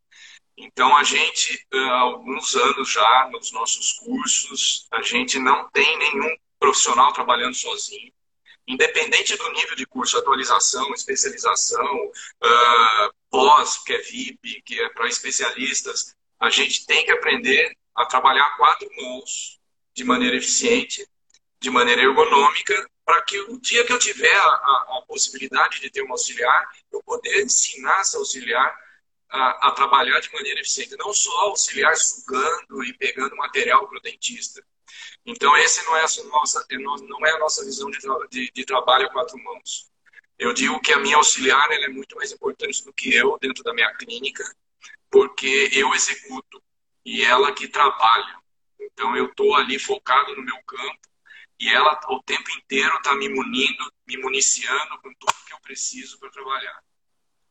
[0.56, 6.36] Então, a gente, há alguns anos já, nos nossos cursos, a gente não tem nenhum
[6.58, 8.12] profissional trabalhando sozinho.
[8.66, 15.08] independente do nível de curso, atualização, especialização, uh, pós, que é VIP, que é para
[15.08, 19.58] especialistas, a gente tem que aprender a trabalhar quatro mãos
[19.94, 21.08] de maneira eficiente,
[21.60, 26.02] de maneira ergonômica, para que o dia que eu tiver a, a, possibilidade de ter
[26.02, 28.78] um auxiliar, eu poder ensinar esse auxiliar
[29.30, 34.00] a, a trabalhar de maneira eficiente, não só auxiliar sugando e pegando material para o
[34.02, 34.62] dentista.
[35.24, 37.98] Então, esse não é a nossa, não é a nossa visão de,
[38.30, 39.90] de, de trabalho a quatro mãos.
[40.38, 43.74] Eu digo que a minha auxiliar é muito mais importante do que eu dentro da
[43.74, 44.44] minha clínica,
[45.10, 46.62] porque eu executo
[47.04, 48.38] e ela que trabalha.
[48.80, 51.08] Então eu estou ali focado no meu campo
[51.58, 56.18] e ela o tempo inteiro está me munindo, me municiando com tudo que eu preciso
[56.20, 56.82] para trabalhar.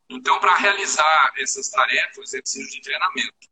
[0.08, 3.48] Então, para realizar essas tarefas, é preciso de treinamento.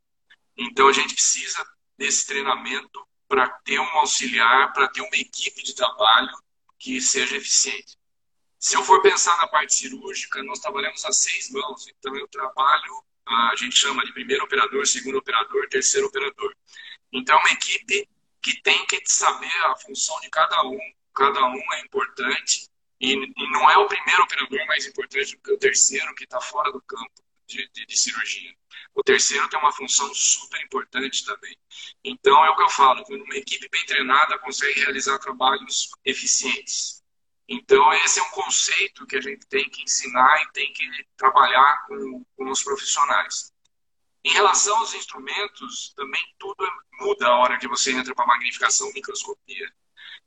[0.57, 1.63] Então, a gente precisa
[1.95, 6.31] desse treinamento para ter um auxiliar, para ter uma equipe de trabalho
[6.79, 7.97] que seja eficiente.
[8.59, 11.87] Se eu for pensar na parte cirúrgica, nós trabalhamos a seis mãos.
[11.87, 16.55] Então, eu trabalho, a gente chama de primeiro operador, segundo operador, terceiro operador.
[17.11, 18.09] Então, é uma equipe
[18.41, 20.79] que tem que saber a função de cada um.
[21.13, 22.69] Cada um é importante.
[22.99, 26.41] E, e não é o primeiro operador mais importante do que o terceiro que está
[26.41, 27.11] fora do campo
[27.45, 28.55] de, de, de, cirurgia.
[28.97, 31.55] O terceiro tem uma função super importante também.
[32.03, 37.03] Então, é o que eu falo, uma equipe bem treinada consegue realizar trabalhos eficientes.
[37.47, 40.83] Então, esse é um conceito que a gente tem que ensinar e tem que
[41.15, 43.53] trabalhar com, com os profissionais.
[44.23, 49.71] Em relação aos instrumentos, também tudo muda a hora que você entra para magnificação microscopia.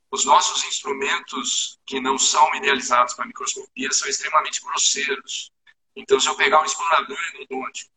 [0.09, 5.51] Os nossos instrumentos que não são idealizados para microscopia são extremamente grosseiros.
[5.93, 7.91] Então, se eu pegar um explorador endodôntico,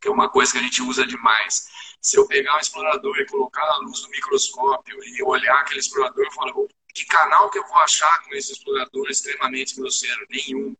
[0.00, 1.68] que é uma coisa que a gente usa demais,
[2.00, 6.24] se eu pegar um explorador e colocar a luz do microscópio e olhar aquele explorador,
[6.24, 10.26] eu falo, que canal que eu vou achar com esse explorador extremamente grosseiro?
[10.30, 10.76] Nenhum.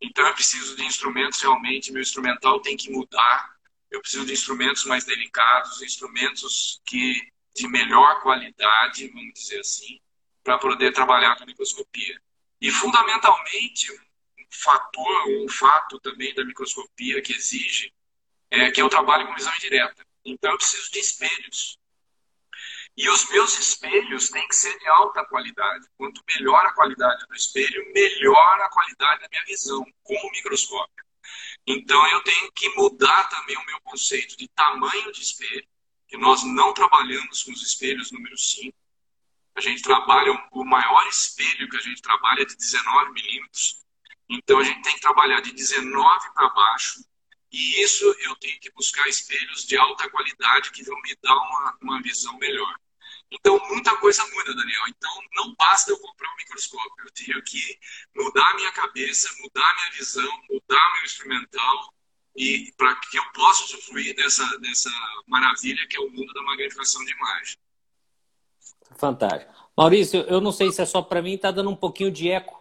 [0.00, 3.56] Então eu preciso de instrumentos realmente, meu instrumental tem que mudar.
[3.90, 7.20] Eu preciso de instrumentos mais delicados, instrumentos que
[7.54, 10.00] de melhor qualidade, vamos dizer assim,
[10.42, 12.20] para poder trabalhar com microscopia.
[12.60, 17.92] E fundamentalmente, um fator, um fato também da microscopia que exige
[18.50, 20.04] é que eu trabalho com visão indireta.
[20.24, 21.78] Então eu preciso de espelhos.
[22.96, 25.86] E os meus espelhos têm que ser de alta qualidade.
[25.96, 31.04] Quanto melhor a qualidade do espelho, melhor a qualidade da minha visão com o microscópio.
[31.66, 35.66] Então eu tenho que mudar também o meu conceito de tamanho de espelho,
[36.08, 38.76] que nós não trabalhamos com os espelhos número 5.
[39.54, 43.84] A gente trabalha, o maior espelho que a gente trabalha é de 19 milímetros.
[44.28, 47.04] Então a gente tem que trabalhar de 19 para baixo
[47.52, 51.78] e isso eu tenho que buscar espelhos de alta qualidade que vão me dar uma,
[51.82, 52.74] uma visão melhor.
[53.32, 54.82] Então, muita coisa muda, Daniel.
[54.88, 57.04] Então, não basta eu comprar um microscópio.
[57.04, 57.78] Eu tenho que
[58.16, 61.94] mudar a minha cabeça, mudar a minha visão, mudar meu instrumental
[62.36, 64.90] e para que eu possa usufruir dessa, dessa
[65.26, 67.56] maravilha que é o mundo da magnificação de imagem.
[68.96, 69.52] Fantástico.
[69.76, 72.60] Maurício, eu não sei se é só para mim, está dando um pouquinho de eco.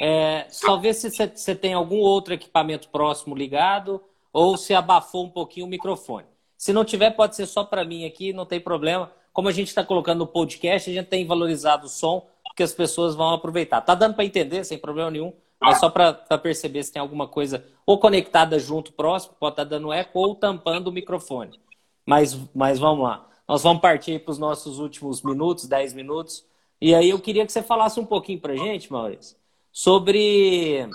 [0.00, 4.07] É, talvez se você tem algum outro equipamento próximo ligado
[4.38, 6.26] ou se abafou um pouquinho o microfone.
[6.56, 9.10] Se não tiver, pode ser só para mim aqui, não tem problema.
[9.32, 12.72] Como a gente está colocando no podcast, a gente tem valorizado o som, porque as
[12.72, 13.80] pessoas vão aproveitar.
[13.80, 17.64] Tá dando para entender, sem problema nenhum, mas só para perceber se tem alguma coisa
[17.84, 21.58] ou conectada junto, próximo, pode estar tá dando eco, ou tampando o microfone.
[22.06, 23.26] Mas, mas vamos lá.
[23.48, 26.44] Nós vamos partir para os nossos últimos minutos, 10 minutos.
[26.80, 29.36] E aí eu queria que você falasse um pouquinho para gente, Maurício,
[29.72, 30.88] sobre,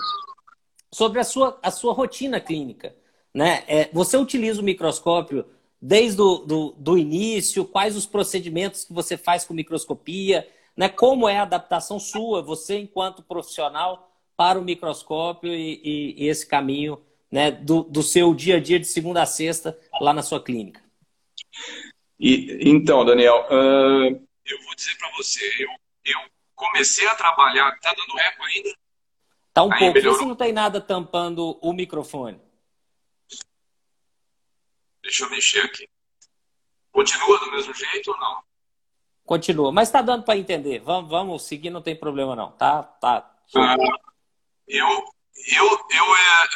[0.90, 2.94] sobre a, sua, a sua rotina clínica.
[3.34, 3.64] Né?
[3.66, 5.44] É, você utiliza o microscópio
[5.82, 7.64] desde o do, do início?
[7.64, 10.48] Quais os procedimentos que você faz com microscopia?
[10.76, 10.88] Né?
[10.88, 16.46] Como é a adaptação sua, você enquanto profissional, para o microscópio e, e, e esse
[16.46, 20.42] caminho né, do, do, seu dia a dia de segunda a sexta lá na sua
[20.42, 20.80] clínica?
[22.18, 24.06] E, então, Daniel, uh,
[24.44, 25.68] eu vou dizer para você, eu,
[26.04, 26.20] eu,
[26.54, 28.70] comecei a trabalhar, tá dando eco ainda?
[29.52, 30.18] Tá um Aí pouco, melhorou.
[30.18, 32.40] se não tem nada tampando o microfone.
[35.04, 35.86] Deixa eu mexer aqui.
[36.90, 38.42] Continua do mesmo jeito ou não?
[39.26, 40.80] Continua, mas está dando para entender.
[40.80, 42.52] Vamos, vamos seguir, não tem problema não.
[42.52, 43.30] Tá, tá.
[43.54, 43.76] Ah,
[44.66, 46.48] eu, eu, eu, é,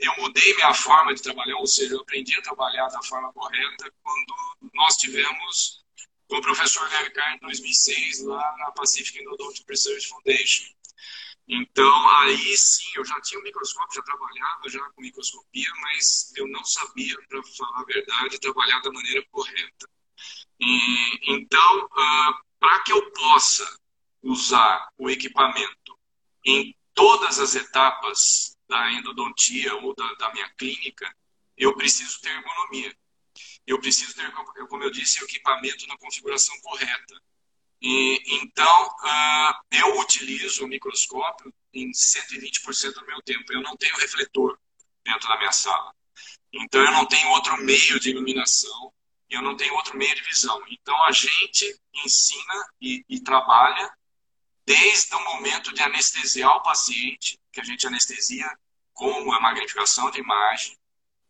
[0.00, 3.90] eu mudei minha forma de trabalhar, ou seja, eu aprendi a trabalhar da forma correta
[4.02, 5.82] quando nós tivemos
[6.28, 10.72] com o professor Levicar em 2006 lá na Pacific Endodontic Research Foundation.
[11.48, 16.46] Então, aí sim, eu já tinha um microscópio, já trabalhava já com microscopia, mas eu
[16.48, 19.88] não sabia, para falar a verdade, trabalhar da maneira correta.
[20.60, 23.78] E, então, uh, ah, para que eu possa
[24.22, 25.98] usar o equipamento
[26.44, 31.12] em todas as etapas da endodontia ou da, da minha clínica,
[31.56, 32.96] eu preciso ter ergonomia.
[33.66, 34.32] Eu preciso ter,
[34.68, 37.20] como eu disse, o equipamento na configuração correta.
[37.82, 43.52] E, então, uh, eu utilizo o microscópio em 120% do meu tempo.
[43.52, 44.56] Eu não tenho refletor
[45.04, 45.92] dentro da minha sala.
[46.52, 48.92] Então, eu não tenho outro meio de iluminação,
[49.28, 50.62] eu não tenho outro meio de visão.
[50.68, 53.92] Então, a gente ensina e, e trabalha
[54.64, 58.48] desde o momento de anestesiar o paciente, que a gente anestesia
[58.92, 60.76] com a magnificação de imagem,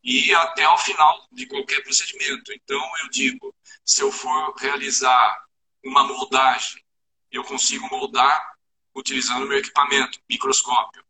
[0.05, 2.53] e até o final de qualquer procedimento.
[2.53, 5.43] Então, eu digo, se eu for realizar
[5.85, 6.83] uma moldagem,
[7.31, 8.53] eu consigo moldar
[8.95, 11.05] utilizando meu equipamento, microscópio,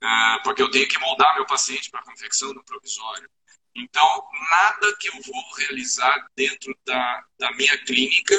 [0.00, 3.28] é, porque eu tenho que moldar meu paciente para a confecção do provisório.
[3.74, 8.34] Então, nada que eu vou realizar dentro da, da minha clínica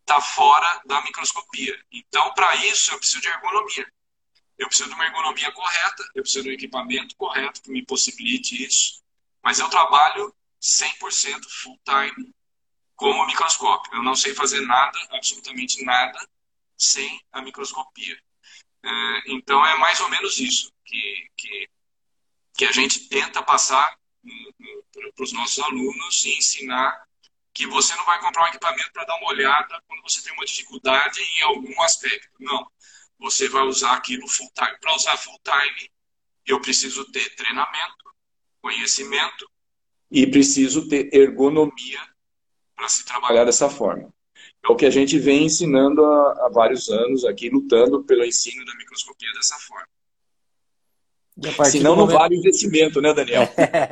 [0.00, 1.78] está fora da microscopia.
[1.90, 3.92] Então, para isso, eu preciso de ergonomia.
[4.58, 8.62] Eu preciso de uma ergonomia correta, eu preciso de um equipamento correto que me possibilite
[8.62, 9.02] isso.
[9.42, 12.34] Mas eu trabalho 100% full time
[13.00, 13.94] com o microscópio.
[13.94, 16.20] Eu não sei fazer nada, absolutamente nada,
[16.76, 18.14] sem a microscopia.
[18.82, 21.70] É, então, é mais ou menos isso que, que,
[22.58, 23.98] que a gente tenta passar
[25.16, 27.08] para os nossos alunos e ensinar
[27.54, 30.44] que você não vai comprar um equipamento para dar uma olhada quando você tem uma
[30.44, 32.28] dificuldade em algum aspecto.
[32.38, 32.70] Não.
[33.18, 34.78] Você vai usar aquilo full time.
[34.78, 35.90] Para usar full time,
[36.44, 38.14] eu preciso ter treinamento,
[38.60, 39.50] conhecimento
[40.10, 42.09] e preciso ter ergonomia
[42.80, 44.08] para se trabalhar dessa forma.
[44.64, 48.64] É o que a gente vem ensinando há, há vários anos aqui, lutando pelo ensino
[48.64, 49.86] da microscopia dessa forma.
[51.66, 52.12] Senão momento...
[52.12, 53.42] não vale o investimento, né, Daniel?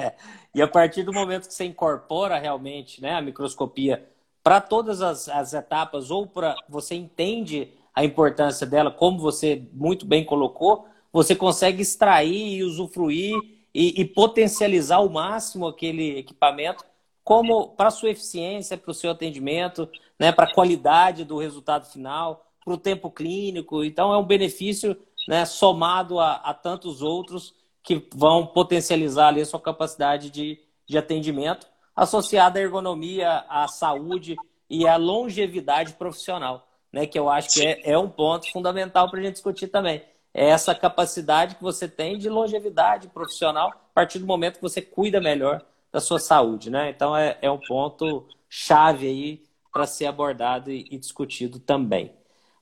[0.55, 4.09] e a partir do momento que você incorpora realmente né, a microscopia
[4.43, 10.07] para todas as, as etapas, ou para você entende a importância dela, como você muito
[10.07, 13.36] bem colocou, você consegue extrair e usufruir
[13.74, 16.88] e, e potencializar ao máximo aquele equipamento
[17.29, 19.87] como para sua eficiência, para o seu atendimento,
[20.18, 23.85] né, para a qualidade do resultado final, para o tempo clínico.
[23.85, 24.97] Então, é um benefício
[25.29, 30.97] né, somado a, a, tantos outros que vão potencializar ali a sua capacidade de, de
[30.97, 34.35] atendimento, associada à ergonomia, à saúde
[34.70, 39.20] e à longevidade profissional, né, que eu acho que é, é um ponto fundamental para
[39.20, 40.03] a gente discutir também.
[40.33, 44.81] É essa capacidade que você tem de longevidade profissional a partir do momento que você
[44.81, 45.62] cuida melhor
[45.93, 46.91] da sua saúde, né?
[46.91, 52.12] Então é, é um ponto chave aí para ser abordado e, e, discutido também.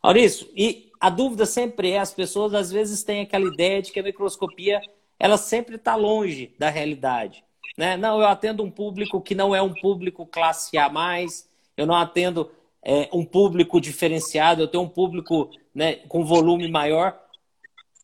[0.02, 4.00] Maurício, e a dúvida sempre é, as pessoas às vezes têm aquela ideia de que
[4.00, 4.80] a microscopia
[5.18, 7.42] ela sempre está longe da realidade.
[7.76, 7.96] Né?
[7.96, 10.90] Não, eu atendo um público que não é um público classe A+,
[11.76, 12.50] eu não atendo
[12.82, 17.20] é, um público diferenciado, eu tenho um público né, com volume maior.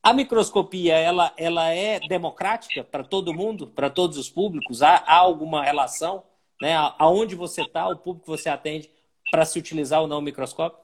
[0.02, 4.82] A microscopia, ela, ela é democrática para todo mundo, para todos os públicos?
[4.82, 6.24] Há, há alguma relação?
[6.60, 6.74] Né?
[6.98, 8.90] Aonde você está, o público que você atende,
[9.30, 10.82] para se utilizar ou não o microscópio?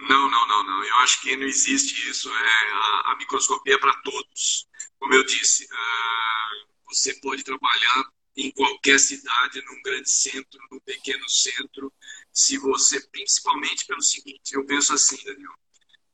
[0.00, 0.84] Não, não, não, não.
[0.84, 2.28] Eu acho que não existe isso.
[2.28, 4.66] É, a, a microscopia é para todos.
[4.98, 8.04] Como eu disse, uh, você pode trabalhar
[8.36, 11.92] em qualquer cidade, num grande centro, num pequeno centro,
[12.32, 15.52] se você, principalmente pelo seguinte, eu penso assim, Daniel,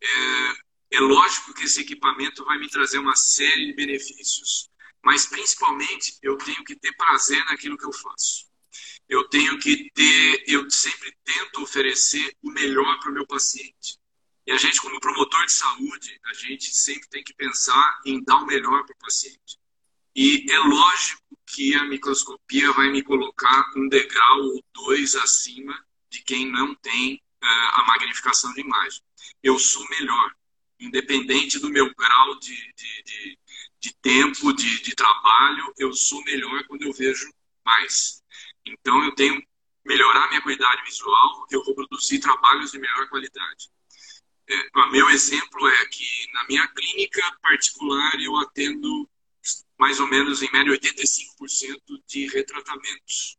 [0.02, 0.52] é,
[0.90, 4.68] é lógico que esse equipamento vai me trazer uma série de benefícios,
[5.04, 8.50] mas principalmente eu tenho que ter prazer naquilo que eu faço.
[9.08, 13.98] Eu tenho que ter, eu sempre tento oferecer o melhor para o meu paciente.
[14.46, 18.38] E a gente, como promotor de saúde, a gente sempre tem que pensar em dar
[18.38, 19.58] o melhor para o paciente.
[20.14, 26.22] E é lógico que a microscopia vai me colocar um degrau ou dois acima de
[26.22, 27.46] quem não tem uh,
[27.80, 29.00] a magnificação de imagem.
[29.42, 30.34] Eu sou melhor
[30.80, 33.38] independente do meu grau de, de, de,
[33.80, 37.30] de tempo, de, de trabalho, eu sou melhor quando eu vejo
[37.64, 38.22] mais.
[38.64, 39.42] Então, eu tenho
[39.84, 43.70] melhorar minha qualidade visual, eu vou produzir trabalhos de melhor qualidade.
[44.48, 49.08] É, meu exemplo é que na minha clínica particular eu atendo
[49.78, 53.38] mais ou menos em média 85% de retratamentos,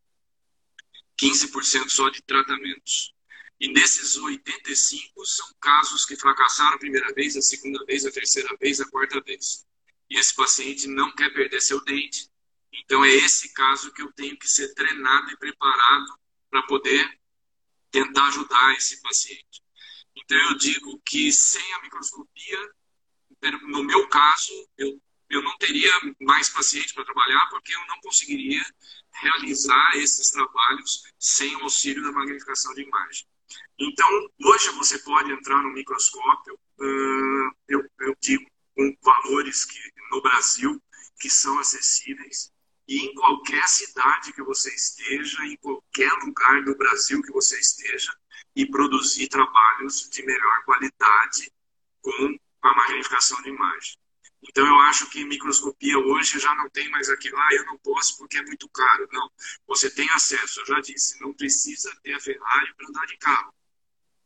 [1.22, 3.14] 15% só de tratamentos.
[3.62, 8.50] E desses 85 são casos que fracassaram a primeira vez, a segunda vez, a terceira
[8.60, 9.68] vez, a quarta vez.
[10.10, 12.28] E esse paciente não quer perder seu dente.
[12.74, 17.08] Então é esse caso que eu tenho que ser treinado e preparado para poder
[17.92, 19.62] tentar ajudar esse paciente.
[20.16, 22.72] Então eu digo que sem a microscopia,
[23.68, 25.00] no meu caso, eu,
[25.30, 28.66] eu não teria mais paciente para trabalhar porque eu não conseguiria
[29.12, 33.28] realizar esses trabalhos sem o auxílio da magnificação de imagem.
[33.80, 34.08] Então,
[34.44, 38.46] hoje você pode entrar no microscópio, uh, eu, eu digo,
[38.76, 39.80] com valores que
[40.12, 40.82] no Brasil
[41.20, 42.52] que são acessíveis
[42.88, 48.12] e em qualquer cidade que você esteja, em qualquer lugar do Brasil que você esteja,
[48.56, 51.52] e produzir trabalhos de melhor qualidade
[52.02, 53.98] com a magnificação de imagem.
[54.48, 58.18] Então eu acho que microscopia hoje já não tem mais aquilo, ah, eu não posso
[58.18, 59.08] porque é muito caro.
[59.12, 59.30] Não,
[59.68, 63.54] você tem acesso, eu já disse, não precisa ter a Ferrari para andar de carro.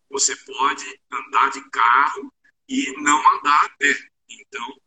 [0.10, 2.32] Você pode andar de carro
[2.70, 3.94] e não andar a pé.
[4.30, 4.78] Então,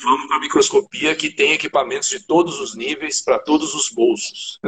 [0.00, 4.58] vamos para a microscopia que tem equipamentos de todos os níveis para todos os bolsos.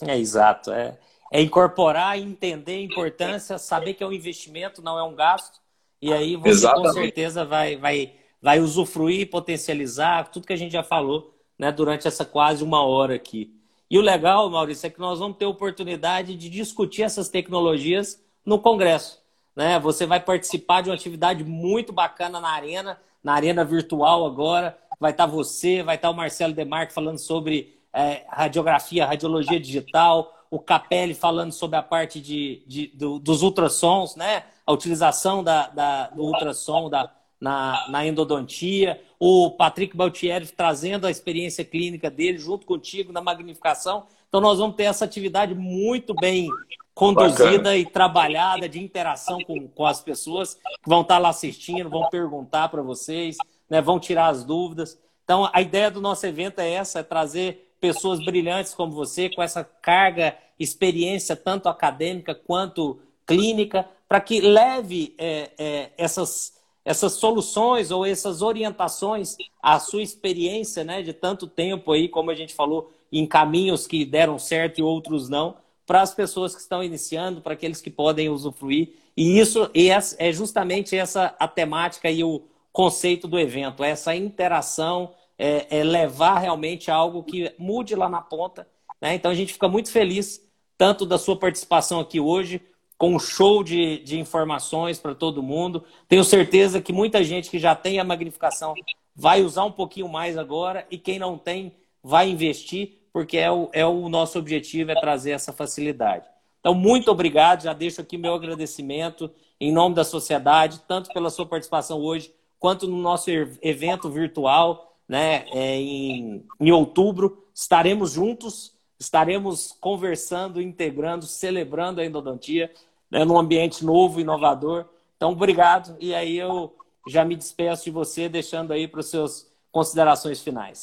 [0.00, 0.98] É exato, é,
[1.32, 5.60] é incorporar, entender a importância, saber que é um investimento, não é um gasto,
[6.00, 6.86] e aí você Exatamente.
[6.86, 12.06] com certeza vai, vai vai usufruir potencializar tudo que a gente já falou né, durante
[12.06, 13.52] essa quase uma hora aqui.
[13.90, 18.58] E o legal, Maurício, é que nós vamos ter oportunidade de discutir essas tecnologias no
[18.58, 19.22] Congresso.
[19.56, 19.78] Né?
[19.80, 24.78] Você vai participar de uma atividade muito bacana na arena, na arena virtual agora.
[25.00, 30.58] Vai estar você, vai estar o Marcelo Demarque falando sobre é, radiografia, radiologia digital, o
[30.58, 34.44] Capelli falando sobre a parte de, de do, dos ultrassons, né?
[34.66, 37.10] a utilização da, da, do ultrassom, da,
[37.40, 44.06] na, na endodontia, o Patrick Baltieri trazendo a experiência clínica dele junto contigo na magnificação.
[44.28, 46.48] Então, nós vamos ter essa atividade muito bem
[46.94, 47.76] conduzida Bacana.
[47.76, 52.68] e trabalhada de interação com, com as pessoas que vão estar lá assistindo, vão perguntar
[52.68, 53.36] para vocês,
[53.70, 54.98] né, vão tirar as dúvidas.
[55.22, 59.40] Então, a ideia do nosso evento é essa, é trazer pessoas brilhantes como você, com
[59.40, 66.57] essa carga, experiência tanto acadêmica quanto clínica, para que leve é, é, essas
[66.88, 72.34] essas soluções ou essas orientações à sua experiência né, de tanto tempo aí, como a
[72.34, 76.82] gente falou, em caminhos que deram certo e outros não, para as pessoas que estão
[76.82, 78.94] iniciando, para aqueles que podem usufruir.
[79.14, 85.80] E isso é justamente essa a temática e o conceito do evento, essa interação, é,
[85.80, 88.66] é levar realmente algo que mude lá na ponta.
[88.98, 89.14] Né?
[89.14, 90.42] Então a gente fica muito feliz
[90.78, 92.62] tanto da sua participação aqui hoje,
[92.98, 95.84] com um show de, de informações para todo mundo.
[96.08, 98.74] Tenho certeza que muita gente que já tem a magnificação
[99.14, 101.72] vai usar um pouquinho mais agora e quem não tem
[102.02, 106.26] vai investir, porque é o, é o nosso objetivo, é trazer essa facilidade.
[106.60, 109.30] Então, muito obrigado, já deixo aqui meu agradecimento
[109.60, 113.30] em nome da sociedade, tanto pela sua participação hoje, quanto no nosso
[113.62, 117.44] evento virtual, né, é, em, em outubro.
[117.54, 122.72] Estaremos juntos, estaremos conversando, integrando, celebrando a endodontia
[123.10, 124.86] né, num ambiente novo, inovador.
[125.16, 125.96] Então, obrigado.
[126.00, 126.74] E aí eu
[127.06, 130.82] já me despeço de você, deixando aí para os seus considerações finais.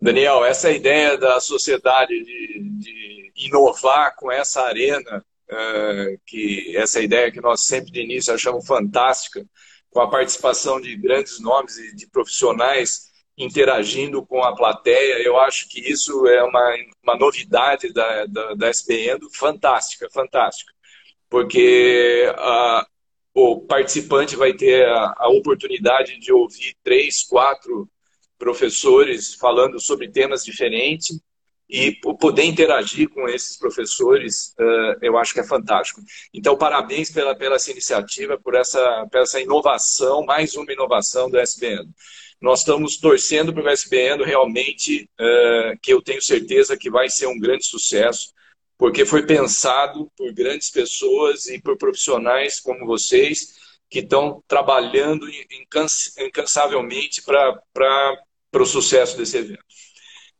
[0.00, 7.30] Daniel, essa ideia da sociedade de, de inovar com essa arena, uh, que essa ideia
[7.30, 9.44] que nós sempre de início achamos fantástica,
[9.90, 13.09] com a participação de grandes nomes e de profissionais
[13.40, 18.68] interagindo com a plateia, eu acho que isso é uma, uma novidade da, da, da
[18.68, 20.72] SBN, fantástica, fantástica.
[21.28, 22.86] Porque a,
[23.34, 27.88] o participante vai ter a, a, oportunidade de ouvir três, quatro
[28.38, 31.18] professores falando sobre temas diferentes
[31.70, 36.00] e poder interagir com esses professores, uh, eu acho que é fantástico.
[36.34, 41.38] Então, parabéns pela, pela essa iniciativa, por essa, por essa inovação, mais uma inovação do
[41.38, 41.88] SBN.
[42.40, 47.28] Nós estamos torcendo para o SBN realmente, uh, que eu tenho certeza que vai ser
[47.28, 48.32] um grande sucesso
[48.80, 53.58] porque foi pensado por grandes pessoas e por profissionais como vocês,
[53.90, 55.26] que estão trabalhando
[56.18, 59.62] incansavelmente para o sucesso desse evento.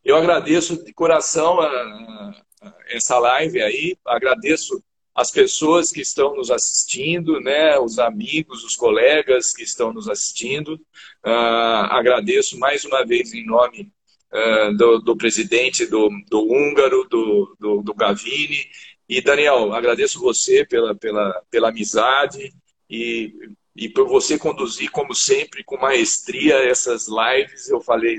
[0.04, 4.82] Eu agradeço de coração a, a essa live aí, agradeço
[5.14, 10.74] as pessoas que estão nos assistindo, né, os amigos, os colegas que estão nos assistindo.
[11.24, 13.92] Uh, agradeço mais uma vez em nome
[14.32, 18.66] uh, do, do, presidente do, do húngaro, do, do, do Gavini.
[19.08, 22.52] E, Daniel, agradeço você pela, pela, pela amizade
[22.88, 23.34] e,
[23.76, 27.68] e por você conduzir, como sempre, com maestria essas lives.
[27.68, 28.18] Eu falei,